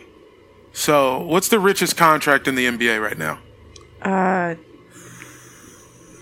[0.74, 3.40] So, what's the richest contract in the NBA right now?
[4.02, 4.56] Uh,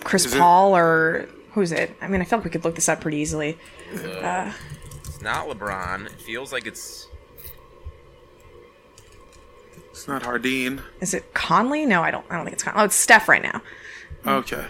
[0.04, 1.96] Chris Is it- Paul or who's it?
[2.02, 3.58] I mean, I feel like we could look this up pretty easily.
[3.92, 6.06] It's not LeBron.
[6.08, 7.08] It feels like it's.
[9.92, 10.82] It's not Hardeen.
[11.00, 11.86] Is it Conley?
[11.86, 12.26] No, I don't.
[12.30, 12.82] I don't think it's Conley.
[12.82, 13.62] Oh, it's Steph right now.
[14.26, 14.66] Okay.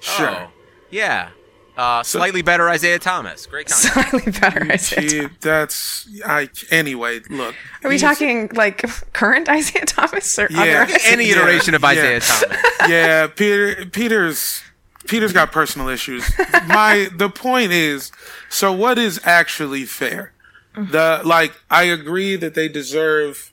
[0.00, 0.28] Sure.
[0.28, 0.48] Oh,
[0.90, 1.30] yeah.
[1.76, 3.46] Uh, slightly better Isaiah Thomas.
[3.46, 4.08] Great comment.
[4.10, 4.70] Slightly better.
[4.72, 5.36] Isaiah Gee, Thomas.
[5.40, 6.50] that's I.
[6.70, 7.54] Anyway, look.
[7.84, 10.82] Are we talking like current Isaiah Thomas or Yeah.
[10.82, 10.92] other?
[11.04, 11.88] Any Yeah, iteration of yeah.
[11.88, 12.58] Isaiah Thomas.
[12.88, 13.86] yeah, Peter.
[13.86, 14.62] Peter's
[15.10, 16.30] Peter's got personal issues.
[16.68, 18.12] My the point is,
[18.48, 20.32] so what is actually fair?
[20.76, 23.52] The like, I agree that they deserve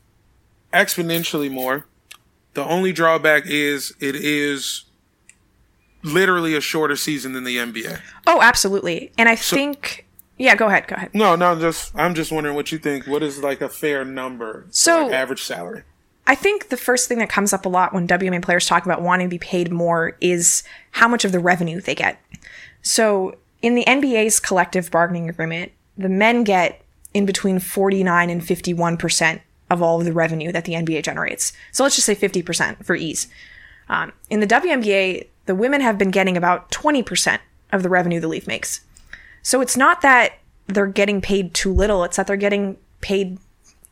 [0.71, 1.85] exponentially more.
[2.53, 4.85] The only drawback is it is
[6.03, 8.01] literally a shorter season than the NBA.
[8.27, 9.11] Oh, absolutely.
[9.17, 10.05] And I think.
[10.37, 10.87] Yeah, go ahead.
[10.87, 11.09] Go ahead.
[11.15, 13.07] No, no, just I'm just wondering what you think.
[13.07, 14.67] What is like a fair number?
[14.69, 15.83] So- like, average salary.
[16.27, 19.01] I think the first thing that comes up a lot when WNBA players talk about
[19.01, 20.61] wanting to be paid more is
[20.91, 22.21] how much of the revenue they get.
[22.81, 26.81] So in the NBA's collective bargaining agreement, the men get
[27.13, 31.53] in between 49 and 51% of all of the revenue that the NBA generates.
[31.71, 33.27] So let's just say 50% for ease.
[33.89, 37.39] Um, in the WNBA, the women have been getting about 20%
[37.71, 38.81] of the revenue the league makes.
[39.43, 40.33] So it's not that
[40.67, 43.39] they're getting paid too little, it's that they're getting paid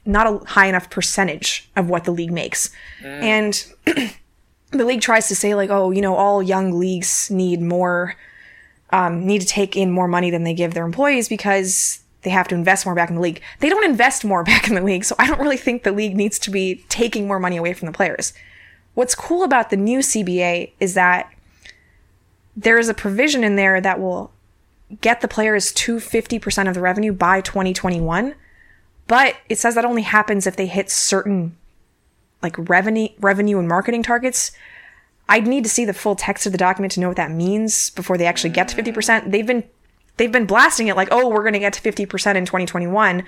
[0.06, 2.70] not a high enough percentage of what the league makes.
[3.22, 3.66] And
[4.72, 8.16] the league tries to say like, oh, you know, all young leagues need more
[8.92, 12.48] um, need to take in more money than they give their employees because they have
[12.48, 13.42] to invest more back in the league.
[13.60, 16.16] They don't invest more back in the league, so I don't really think the league
[16.16, 18.34] needs to be taking more money away from the players.
[18.94, 21.32] What's cool about the new CBA is that
[22.56, 24.32] there is a provision in there that will
[25.02, 28.36] get the players to 50% of the revenue by 2021
[29.08, 31.56] but it says that only happens if they hit certain
[32.42, 34.52] like revenue revenue and marketing targets.
[35.28, 37.90] I'd need to see the full text of the document to know what that means
[37.90, 39.64] before they actually get to 50% they've been
[40.18, 43.24] they've been blasting it like oh we're going to get to 50% in 2021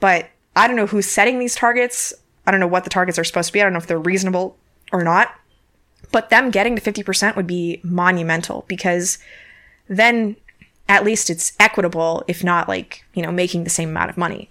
[0.00, 2.14] but i don't know who's setting these targets.
[2.46, 3.60] I don't know what the targets are supposed to be.
[3.60, 4.56] I don't know if they're reasonable
[4.92, 5.34] or not.
[6.12, 9.18] But them getting to 50% would be monumental because
[9.88, 10.36] then
[10.88, 14.48] at least it's equitable if not like you know making the same amount of money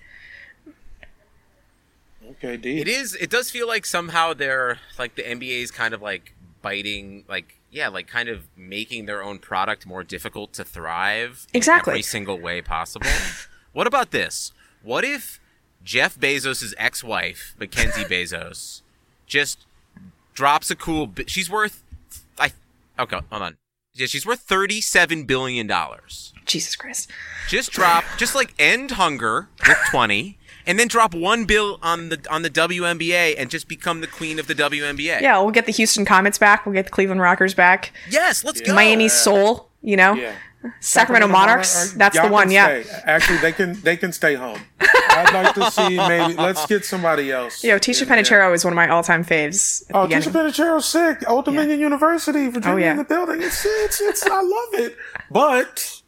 [2.38, 2.80] Okay, D.
[2.80, 3.16] It is.
[3.16, 7.58] It does feel like somehow they're like the NBA is kind of like biting, like
[7.72, 11.48] yeah, like kind of making their own product more difficult to thrive.
[11.54, 11.92] in Exactly.
[11.92, 13.10] every single way possible.
[13.74, 14.52] what about this?
[14.84, 15.40] What if
[15.84, 18.82] Jeff Bezos' ex-wife, Mackenzie Bezos,
[19.28, 19.66] just
[20.34, 21.08] drops a cool?
[21.08, 21.84] bi- She's worth.
[22.40, 22.52] I
[23.00, 23.20] okay.
[23.30, 23.58] Hold on.
[23.94, 26.34] Yeah, she's worth thirty-seven billion dollars.
[26.46, 27.10] jesus christ
[27.48, 32.20] Just drop, just like end hunger with twenty, and then drop one bill on the
[32.30, 35.22] on the WNBA and just become the queen of the WNBA.
[35.22, 36.66] Yeah, we'll get the Houston Comets back.
[36.66, 37.92] We'll get the Cleveland Rockers back.
[38.10, 38.74] Yes, let's go.
[38.74, 40.14] Miami Soul, you know?
[40.14, 40.34] Yeah.
[40.80, 41.76] Sacramento Monarchs.
[41.76, 42.82] Monarch- That's y'all the one, yeah.
[42.82, 43.02] stay.
[43.06, 44.60] Actually, they can they can stay home.
[44.80, 47.64] I'd like to see maybe let's get somebody else.
[47.64, 48.18] Yo, Ticha in there.
[48.24, 49.84] Penicheiro is one of my all-time faves.
[49.94, 50.30] Oh, beginning.
[50.30, 51.24] Ticha Penicheiro's sick.
[51.30, 52.92] Old Dominion University, oh, Virginia Oh, yeah.
[52.92, 53.42] in the building.
[53.44, 54.26] It's it's it's.
[54.26, 54.98] I love it,
[55.30, 56.02] but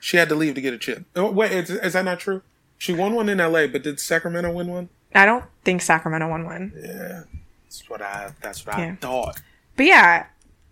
[0.00, 1.04] she had to leave to get a chip.
[1.14, 2.42] Oh, wait, is, is that not true?
[2.78, 4.88] She won one in L.A., but did Sacramento win one?
[5.14, 6.72] I don't think Sacramento won one.
[6.80, 7.22] Yeah.
[7.64, 8.30] That's what I.
[8.40, 8.92] That's what Yeah.
[8.92, 9.40] I thought.
[9.76, 10.26] But yeah,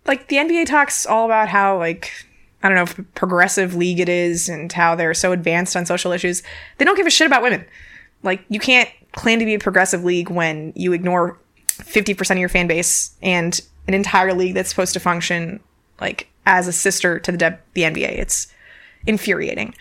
[0.05, 2.11] like the NBA talks all about how like
[2.63, 6.11] I don't know if progressive league it is and how they're so advanced on social
[6.11, 6.41] issues.
[6.77, 7.65] They don't give a shit about women.
[8.23, 12.49] Like you can't claim to be a progressive league when you ignore 50% of your
[12.49, 15.59] fan base and an entire league that's supposed to function
[16.01, 18.17] like as a sister to the, the NBA.
[18.17, 18.47] It's
[19.05, 19.73] infuriating.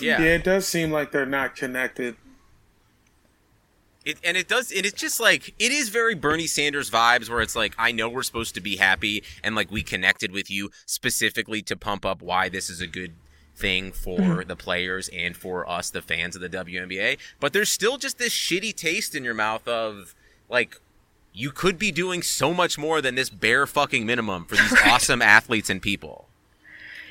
[0.00, 0.20] Yeah.
[0.20, 2.16] Yeah, it does seem like they're not connected.
[4.04, 4.70] It, and it does.
[4.70, 8.08] And it's just like it is very Bernie Sanders vibes, where it's like I know
[8.08, 12.20] we're supposed to be happy, and like we connected with you specifically to pump up
[12.20, 13.14] why this is a good
[13.56, 14.48] thing for mm-hmm.
[14.48, 17.18] the players and for us, the fans of the WNBA.
[17.40, 20.14] But there's still just this shitty taste in your mouth of
[20.48, 20.80] like
[21.32, 25.22] you could be doing so much more than this bare fucking minimum for these awesome
[25.22, 26.28] athletes and people.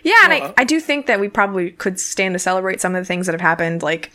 [0.03, 3.01] Yeah, and I, I do think that we probably could stand to celebrate some of
[3.01, 4.11] the things that have happened, like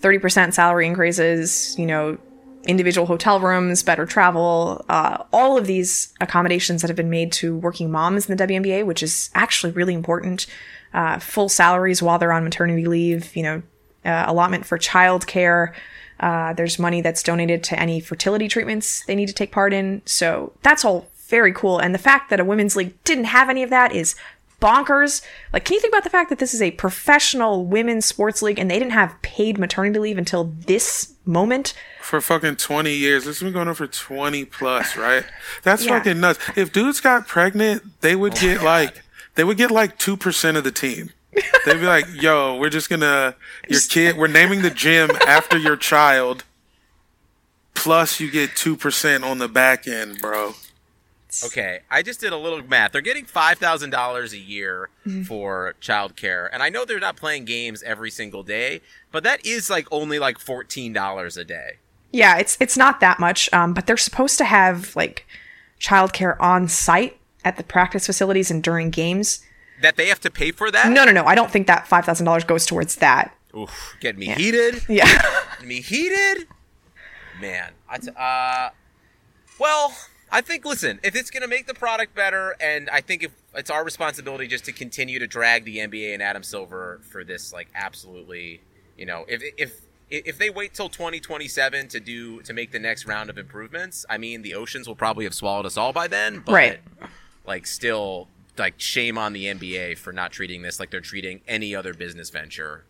[0.00, 2.18] 30% salary increases, you know,
[2.66, 7.56] individual hotel rooms, better travel, uh, all of these accommodations that have been made to
[7.56, 10.46] working moms in the WNBA, which is actually really important.
[10.94, 13.62] Uh, full salaries while they're on maternity leave, you know,
[14.04, 15.72] uh, allotment for childcare.
[16.20, 20.02] Uh, there's money that's donated to any fertility treatments they need to take part in.
[20.04, 21.78] So that's all very cool.
[21.78, 24.14] And the fact that a women's league didn't have any of that is
[24.62, 25.20] bonkers.
[25.52, 28.58] Like, can you think about the fact that this is a professional women's sports league
[28.58, 31.74] and they didn't have paid maternity leave until this moment?
[32.00, 33.24] for fucking 20 years.
[33.24, 35.24] This has been going on for 20 plus, right?
[35.62, 35.98] That's Yeah.
[35.98, 36.40] fucking nuts.
[36.56, 39.02] If dudes got pregnant, they would oh get like,
[39.36, 41.10] they would get like 2% of the team.
[41.64, 43.34] They'd be like, yo, we're just gonna,
[43.68, 46.44] your kid, we're naming the gym after your child.
[47.74, 50.54] plus you get two percent on the back end, bro.
[51.44, 52.92] Okay, I just did a little math.
[52.92, 55.22] They're getting five thousand dollars a year Mm-hmm.
[55.24, 58.80] for childcare, and I know they're not playing games every single day,
[59.10, 61.78] but that is like only like fourteen dollars a day.
[62.12, 65.26] Yeah, it's it's not that much, um, but they're supposed to have like
[65.80, 69.44] childcare on site at the practice facilities and during games.
[69.80, 70.90] That they have to pay for that?
[70.92, 71.24] No, no, no.
[71.24, 73.34] I don't think that five thousand dollars goes towards that.
[73.56, 74.82] Oof, get me heated.
[74.88, 75.06] Yeah.
[75.58, 76.46] Get me heated.
[77.40, 78.68] Man, I t- uh,
[79.58, 79.92] well,
[80.32, 83.70] I think listen, if it's gonna make the product better, and I think if it's
[83.70, 87.68] our responsibility just to continue to drag the NBA and Adam Silver for this, like
[87.74, 88.62] absolutely,
[88.96, 93.06] you know, if if if they wait till 2027 to do to make the next
[93.06, 96.42] round of improvements, I mean, the oceans will probably have swallowed us all by then.
[96.44, 96.80] But, Right.
[97.46, 98.28] Like, still,
[98.58, 102.30] like, shame on the NBA for not treating this like they're treating any other business
[102.30, 102.84] venture.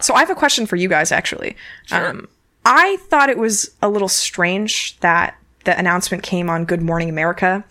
[0.00, 1.56] So I have a question for you guys actually.
[1.86, 2.10] Sure.
[2.10, 2.28] Um,
[2.66, 7.64] I thought it was a little strange that the announcement came on Good Morning America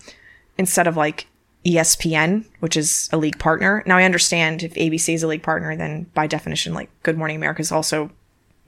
[0.56, 1.26] instead of like
[1.64, 3.82] ESPN, which is a league partner.
[3.86, 7.36] Now I understand if ABC is a league partner, then by definition, like Good Morning
[7.36, 8.10] America is also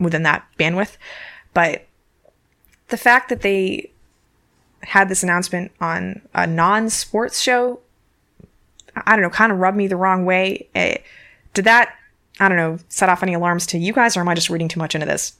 [0.01, 0.97] within that bandwidth.
[1.55, 1.87] But
[2.89, 3.93] the fact that they
[4.83, 7.81] had this announcement on a non-sports show,
[8.97, 10.69] I don't know, kind of rubbed me the wrong way.
[10.75, 10.99] Eh,
[11.53, 11.95] did that,
[12.41, 14.69] I don't know, set off any alarms to you guys, or am I just reading
[14.69, 15.35] too much into this?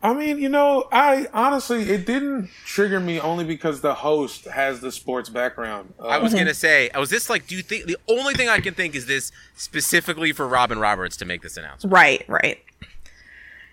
[0.00, 4.80] I mean, you know, I honestly it didn't trigger me only because the host has
[4.80, 5.92] the sports background.
[5.98, 8.48] Uh, I was gonna say, I was this like, do you think the only thing
[8.48, 11.92] I can think is this specifically for Robin Roberts to make this announcement?
[11.92, 12.62] Right, right.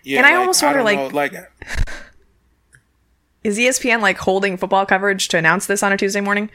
[0.02, 1.34] yeah, and I almost wonder, like- know, like
[3.44, 6.50] Is ESPN like holding football coverage to announce this on a Tuesday morning?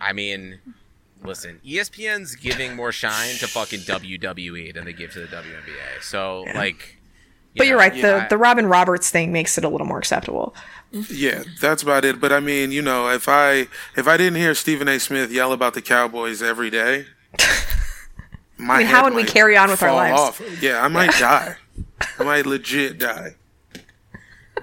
[0.00, 0.60] I mean,
[1.24, 6.02] listen, ESPN's giving more shine to fucking WWE than they give to the WNBA.
[6.02, 6.98] So like,
[7.54, 7.94] you But you're right.
[7.94, 10.54] yeah, the I- the Robin Roberts thing makes it a little more acceptable.
[11.10, 12.20] Yeah, that's about it.
[12.20, 14.98] But I mean, you know, if I if I didn't hear Stephen A.
[15.00, 17.06] Smith yell about the Cowboys every day,
[18.58, 20.20] my I mean, how head would we carry on with our fall lives?
[20.20, 20.62] off.
[20.62, 21.56] Yeah, I might die.
[22.18, 23.36] I might legit die.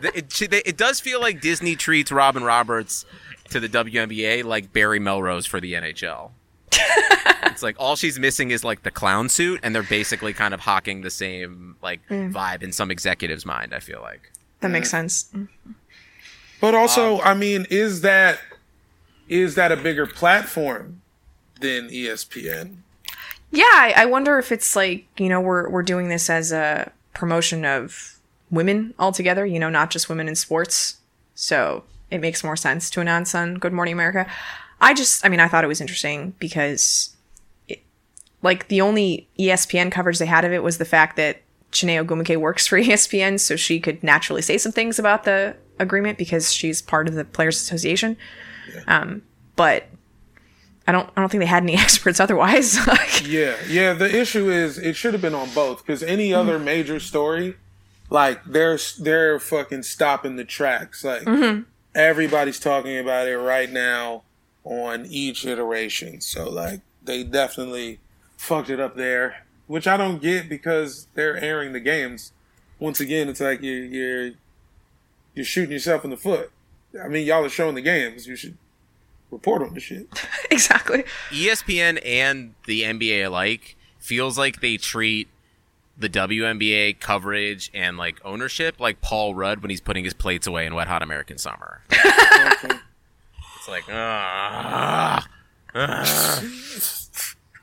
[0.01, 3.05] th- it, it does feel like Disney treats Robin Roberts
[3.49, 6.31] to the WNBA like Barry Melrose for the NHL.
[7.45, 10.59] it's like all she's missing is like the clown suit, and they're basically kind of
[10.61, 12.31] hawking the same like Mm.
[12.33, 13.73] vibe in some executive's mind.
[13.73, 14.31] I feel like.
[14.61, 15.29] That makes sense.
[16.61, 18.39] But also, I mean, is that
[19.27, 21.01] is that a bigger platform
[21.61, 22.77] than ESPN?
[23.51, 26.91] Yeah, I, I wonder if it's like you know we're we're doing this as a
[27.13, 28.19] promotion of
[28.51, 29.45] women altogether.
[29.45, 30.97] You know, not just women in sports.
[31.35, 34.27] So it makes more sense to announce on Good Morning America.
[34.81, 37.15] I just, I mean, I thought it was interesting because,
[37.67, 37.81] it,
[38.41, 42.37] like, the only ESPN coverage they had of it was the fact that Chiney Ogwumike
[42.37, 46.81] works for ESPN, so she could naturally say some things about the agreement because she's
[46.81, 48.17] part of the Players Association.
[48.87, 49.23] Um,
[49.55, 49.87] but
[50.87, 52.77] I don't, I don't think they had any experts otherwise.
[52.87, 53.93] Like, Yeah, yeah.
[53.93, 57.55] The issue is it should have been on both because any other major story,
[58.09, 61.03] like they're they're fucking stopping the tracks.
[61.03, 61.27] Like
[61.93, 64.23] everybody's talking about it right now
[64.69, 66.21] on each iteration.
[66.21, 67.99] So like they definitely
[68.37, 72.31] fucked it up there, which I don't get because they're airing the games.
[72.77, 74.31] Once again, it's like you're you're
[75.33, 76.51] you're shooting yourself in the foot.
[77.03, 78.27] I mean, y'all are showing the games.
[78.27, 78.57] You should
[79.31, 80.07] report on the shit.
[80.51, 81.03] exactly.
[81.29, 85.27] ESPN and the NBA alike feels like they treat
[85.97, 90.65] the WNBA coverage and like ownership like Paul Rudd when he's putting his plates away
[90.65, 91.81] in Wet Hot American Summer.
[91.91, 92.73] it's
[93.69, 95.27] like, ah,
[95.75, 96.43] ah,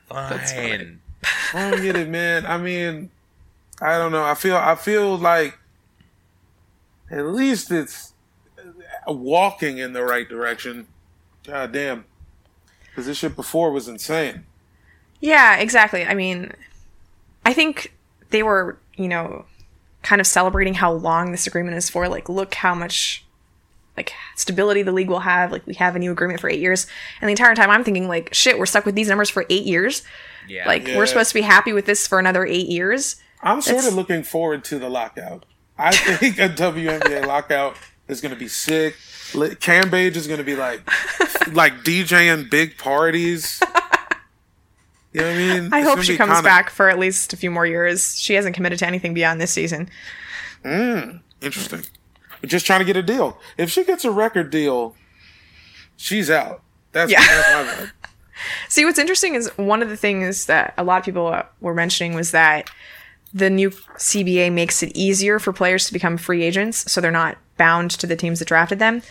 [0.09, 1.01] fine.
[1.55, 2.47] I don't get it, man.
[2.47, 3.11] I mean,
[3.81, 4.25] I don't know.
[4.25, 5.59] I feel I feel like
[7.11, 8.13] at least it's
[9.07, 10.87] walking in the right direction.
[11.45, 12.05] God damn.
[12.89, 14.47] Because this shit before was insane.
[15.21, 16.05] Yeah, exactly.
[16.05, 16.53] I mean,
[17.45, 17.95] I think
[18.31, 19.45] they were, you know,
[20.03, 22.09] kind of celebrating how long this agreement is for.
[22.09, 23.26] Like, look how much
[23.97, 25.53] like stability the league will have.
[25.53, 26.87] Like, we have a new agreement for eight years,
[27.21, 29.65] and the entire time I'm thinking, like, shit, we're stuck with these numbers for eight
[29.65, 30.03] years.
[30.49, 30.67] Yeah.
[30.67, 30.97] Like, Yeah.
[30.97, 33.17] we're supposed to be happy with this for another eight years.
[33.43, 35.45] I'm sort It's- of looking forward to the lockout.
[35.79, 37.77] I think a WNBA lockout
[38.09, 38.97] is going to be sick.
[39.35, 40.81] Li- Cambage is going to be like,
[41.53, 43.61] like DJing big parties.
[45.13, 45.73] You know what I mean?
[45.73, 48.19] I It's hope she comes kinda- back for at least a few more years.
[48.19, 49.89] She hasn't committed to anything beyond this season.
[50.65, 51.19] Hmm.
[51.43, 51.83] Interesting.
[52.45, 53.39] Just trying to get a deal.
[53.57, 54.95] If she gets a record deal,
[55.97, 56.63] she's out.
[56.93, 57.21] That's, Yeah.
[57.25, 57.91] that's my vibe.
[58.69, 62.15] See, what's interesting is one of the things that a lot of people were mentioning
[62.15, 62.71] was that
[63.33, 67.39] the new CBA makes it easier for players to become free agents, so they're not
[67.57, 69.03] bound to the teams that drafted them.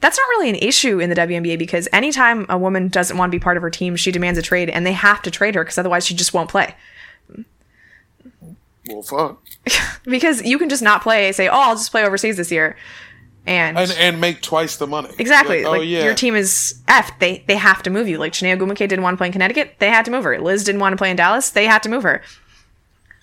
[0.00, 3.38] That's not really an issue in the WNBA because anytime a woman doesn't want to
[3.38, 5.62] be part of her team, she demands a trade, and they have to trade her
[5.64, 6.74] because otherwise she just won't play.
[8.88, 9.42] Well, fuck.
[10.04, 12.76] Because you can just not play, say, "Oh, I'll just play overseas this year,"
[13.46, 15.08] and, And and make twice the money.
[15.18, 16.04] exactly, Like, oh, like, oh yeah.
[16.04, 17.18] your team is f.
[17.20, 18.18] They they have to move you.
[18.18, 20.38] Like Chiney Ogwumike didn't want to play in Connecticut, they had to move her.
[20.38, 22.20] Liz didn't want to play in Dallas, they had to move her.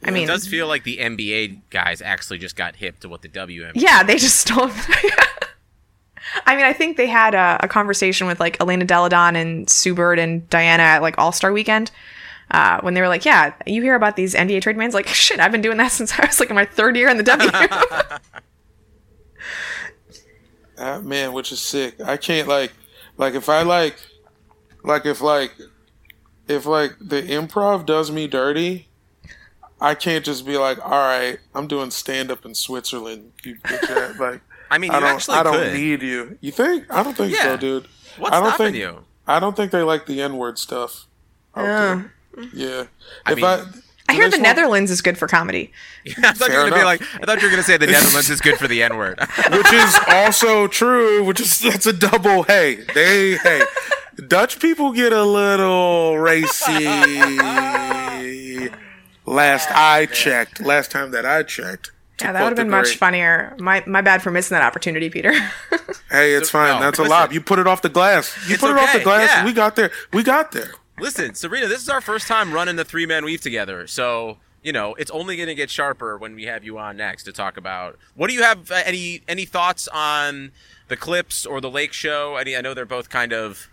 [0.03, 3.09] I It mean, it does feel like the NBA guys actually just got hip to
[3.09, 3.73] what the WNBA.
[3.75, 4.71] yeah, they just stole.
[6.45, 9.69] I mean, I think they had a, a conversation with like Elena Delle Donne and
[9.69, 11.91] Sue Bird and Diana at like All Star Weekend.
[12.51, 15.39] Uh, when they were like, "Yeah, you hear about these NBA trade demands?" Like, shit,
[15.39, 17.49] I've been doing that since I was like in my third year in the W.
[20.77, 22.01] Ah, man, which is sick.
[22.01, 22.71] I can't like,
[23.17, 23.95] like if I like,
[24.83, 25.53] like if like,
[26.47, 28.87] if like the improv does me dirty,
[29.79, 33.31] I can't just be like, all right, I'm doing stand up in Switzerland.
[33.43, 34.19] You bitch ass.
[34.19, 34.41] like,
[34.71, 35.73] I mean, I don't, actually I don't could.
[35.73, 36.37] need you.
[36.41, 36.85] You think?
[36.91, 37.43] I don't think Yeah.
[37.43, 37.87] so, dude.
[38.17, 39.03] What's I don't stopping think you?
[39.27, 41.05] I don't think they like the N word stuff.
[41.55, 42.13] out there.
[42.53, 42.85] Yeah.
[43.25, 43.65] I if mean- I,
[44.09, 45.71] I hear the one- Netherlands is good for comedy.
[46.23, 48.29] I thought you were gonna be like, I thought you were gonna say the Netherlands
[48.29, 49.19] is good for the N word.
[49.51, 51.23] which is also true.
[51.23, 52.43] Which is that's a double.
[52.43, 53.61] Hey, they hey,
[54.27, 56.85] Dutch people get a little racy.
[59.25, 61.91] Last I checked, last time that I checked.
[62.19, 63.55] Yeah, that would have been much funnier.
[63.59, 65.31] My my bad for missing that opportunity, Peter.
[66.09, 66.75] Hey, it's fine.
[66.75, 67.09] no, that's a listen.
[67.09, 67.31] lot.
[67.31, 68.35] You put it off the glass.
[68.47, 69.29] You It's put it off the glass.
[69.29, 69.45] yeah.
[69.45, 69.91] We got there.
[70.11, 70.71] We got there.
[71.01, 74.71] Listen, Sabreena, this is our first time running the three man weave together, so you
[74.71, 77.57] know it's only going to get sharper when we have you on next to talk
[77.57, 77.97] about.
[78.13, 78.71] What do you have?
[78.71, 80.51] Uh, any any thoughts on
[80.89, 82.35] the clips or the Lake Show?
[82.35, 82.55] Any?
[82.55, 83.67] I know they're both kind of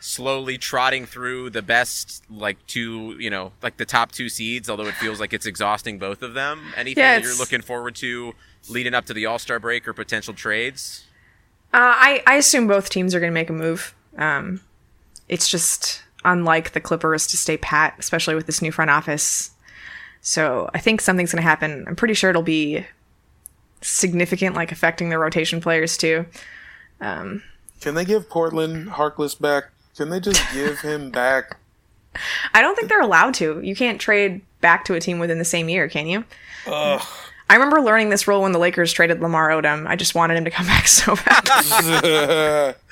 [0.00, 4.86] slowly trotting through the best like two you know like the top two seeds although
[4.86, 8.34] it feels like it's exhausting both of them anything Yeah, that you're looking forward to
[8.68, 11.06] leading up to the all-star break or potential trades
[11.72, 13.94] Uh, I, I assume both teams are going to make a move.
[14.18, 14.60] Um,
[15.28, 19.52] it's just unlike the Clippers to stay pat, especially with this new front office.
[20.20, 21.84] So I think something's going to happen.
[21.86, 22.84] I'm pretty sure it'll be
[23.80, 26.26] significant, like affecting the rotation players too.
[27.00, 27.42] Um,
[27.80, 29.70] can they give Portland Harkless back?
[29.96, 31.56] Can they just give him back?
[32.54, 33.60] I don't think they're allowed to.
[33.60, 36.24] You can't trade back to a team within the same year, can you?
[37.48, 39.86] I remember learning this rule when the Lakers traded Lamar Odom.
[39.86, 42.76] I just wanted him to come back so bad.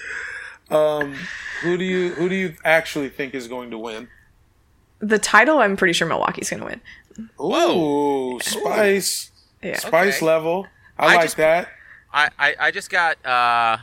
[0.71, 1.15] Um,
[1.63, 4.09] Who do you who do you actually think is going to win?
[5.01, 6.81] the title, I'm pretty sure Milwaukee's going to win.
[7.41, 9.31] Ooh, spice,
[9.63, 9.77] Yeah.
[9.79, 10.25] spice Okay.
[10.27, 10.67] level.
[10.99, 11.69] I, I like just- that.
[12.13, 13.79] I, I, I just got uh,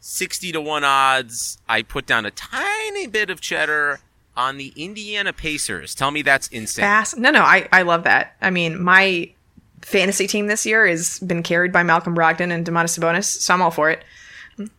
[0.00, 1.58] 60 to 1 odds.
[1.68, 4.00] I put down a tiny bit of cheddar
[4.36, 5.94] on the Indiana Pacers.
[5.94, 6.82] Tell me that's insane.
[6.82, 7.16] Fast.
[7.16, 8.36] No, no, I, I love that.
[8.42, 9.30] I mean, my
[9.82, 13.62] fantasy team this year has been carried by Malcolm Brogdon and Domantas Sabonis, so I'm
[13.62, 14.02] all for it.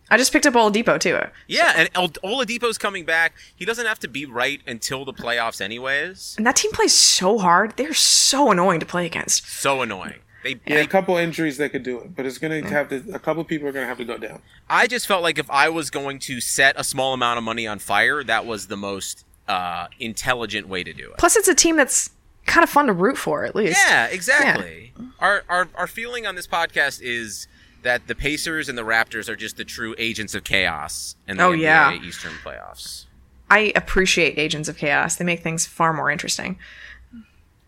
[0.10, 1.20] I just picked up Oladipo too.
[1.48, 3.34] Yeah, and El- Oladipo's coming back.
[3.56, 6.36] He doesn't have to be right until the playoffs, anyways.
[6.38, 7.78] And that team plays so hard.
[7.78, 9.48] They're so annoying to play against.
[9.48, 10.20] So annoying.
[10.44, 13.04] They, Yeah, they a couple injuries they could do it, but it's gonna have to.
[13.14, 14.42] A couple people are gonna have to go down.
[14.70, 17.68] I just felt like if I was going to set a small amount of money
[17.68, 21.18] on fire, that was the most uh, intelligent way to do it.
[21.18, 22.12] Plus, it's a team that's
[22.46, 23.80] kind of fun to root for, at least.
[23.88, 24.94] Yeah, exactly.
[25.20, 27.48] Our, our our feeling on this podcast is
[27.84, 31.44] that the Pacers and the Raptors are just the true agents of chaos in the
[31.44, 31.94] Oh, NBA yeah.
[32.02, 33.06] Eastern playoffs.
[33.50, 35.16] I appreciate Agents of Chaos.
[35.16, 36.60] They make things far more interesting.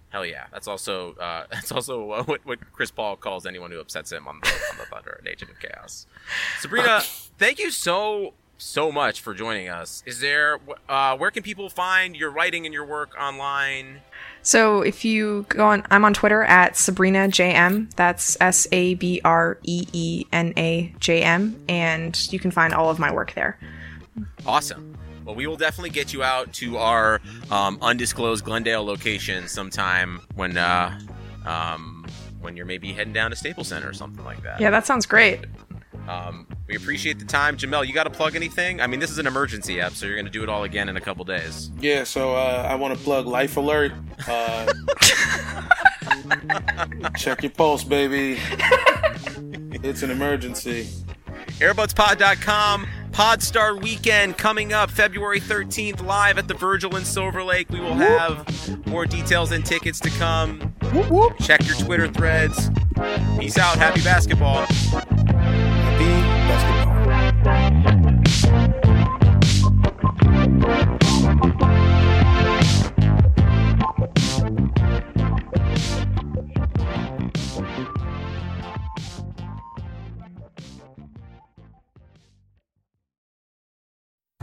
[0.10, 4.12] Hell yeah, that's also uh, that's also what, what Chris Paul calls anyone who upsets
[4.12, 6.08] him on the on the Thunder, an agent of chaos.
[6.62, 7.02] Sabreena,
[7.38, 10.04] thank you so so much for joining us.
[10.06, 14.02] Is there uh, where can people find your writing and your work online?
[14.42, 17.94] So if you go on, I'm on Twitter at Sabreena JM.
[17.96, 22.74] That's S A B R E E N A J M, and you can find
[22.74, 23.58] all of my work there.
[24.46, 24.98] Awesome.
[25.26, 30.58] Well, we will definitely get you out to our um, undisclosed Glendale location sometime when
[30.58, 31.00] uh,
[31.46, 32.06] um,
[32.42, 34.60] when you're maybe heading down to Staples Center or something like that.
[34.60, 35.46] Yeah, that sounds great.
[36.10, 37.86] Um, we appreciate the time, Jamel.
[37.86, 38.82] You got to plug anything?
[38.82, 40.90] I mean, this is an emergency app, so you're going to do it all again
[40.90, 41.70] in a couple days.
[41.80, 43.92] Yeah, so uh, I want to plug Life Alert.
[44.28, 44.74] Uh,
[47.16, 48.40] check your pulse, baby.
[49.84, 50.90] It's an emergency.
[51.60, 52.88] Airbudspod.com.
[53.12, 57.70] Podstar Weekend coming up February 13th, live at the Virgil in Silver Lake.
[57.70, 60.74] We will have more details and tickets to come.
[61.42, 62.72] Check your Twitter threads.
[63.38, 63.78] Peace out.
[63.78, 64.66] Happy basketball.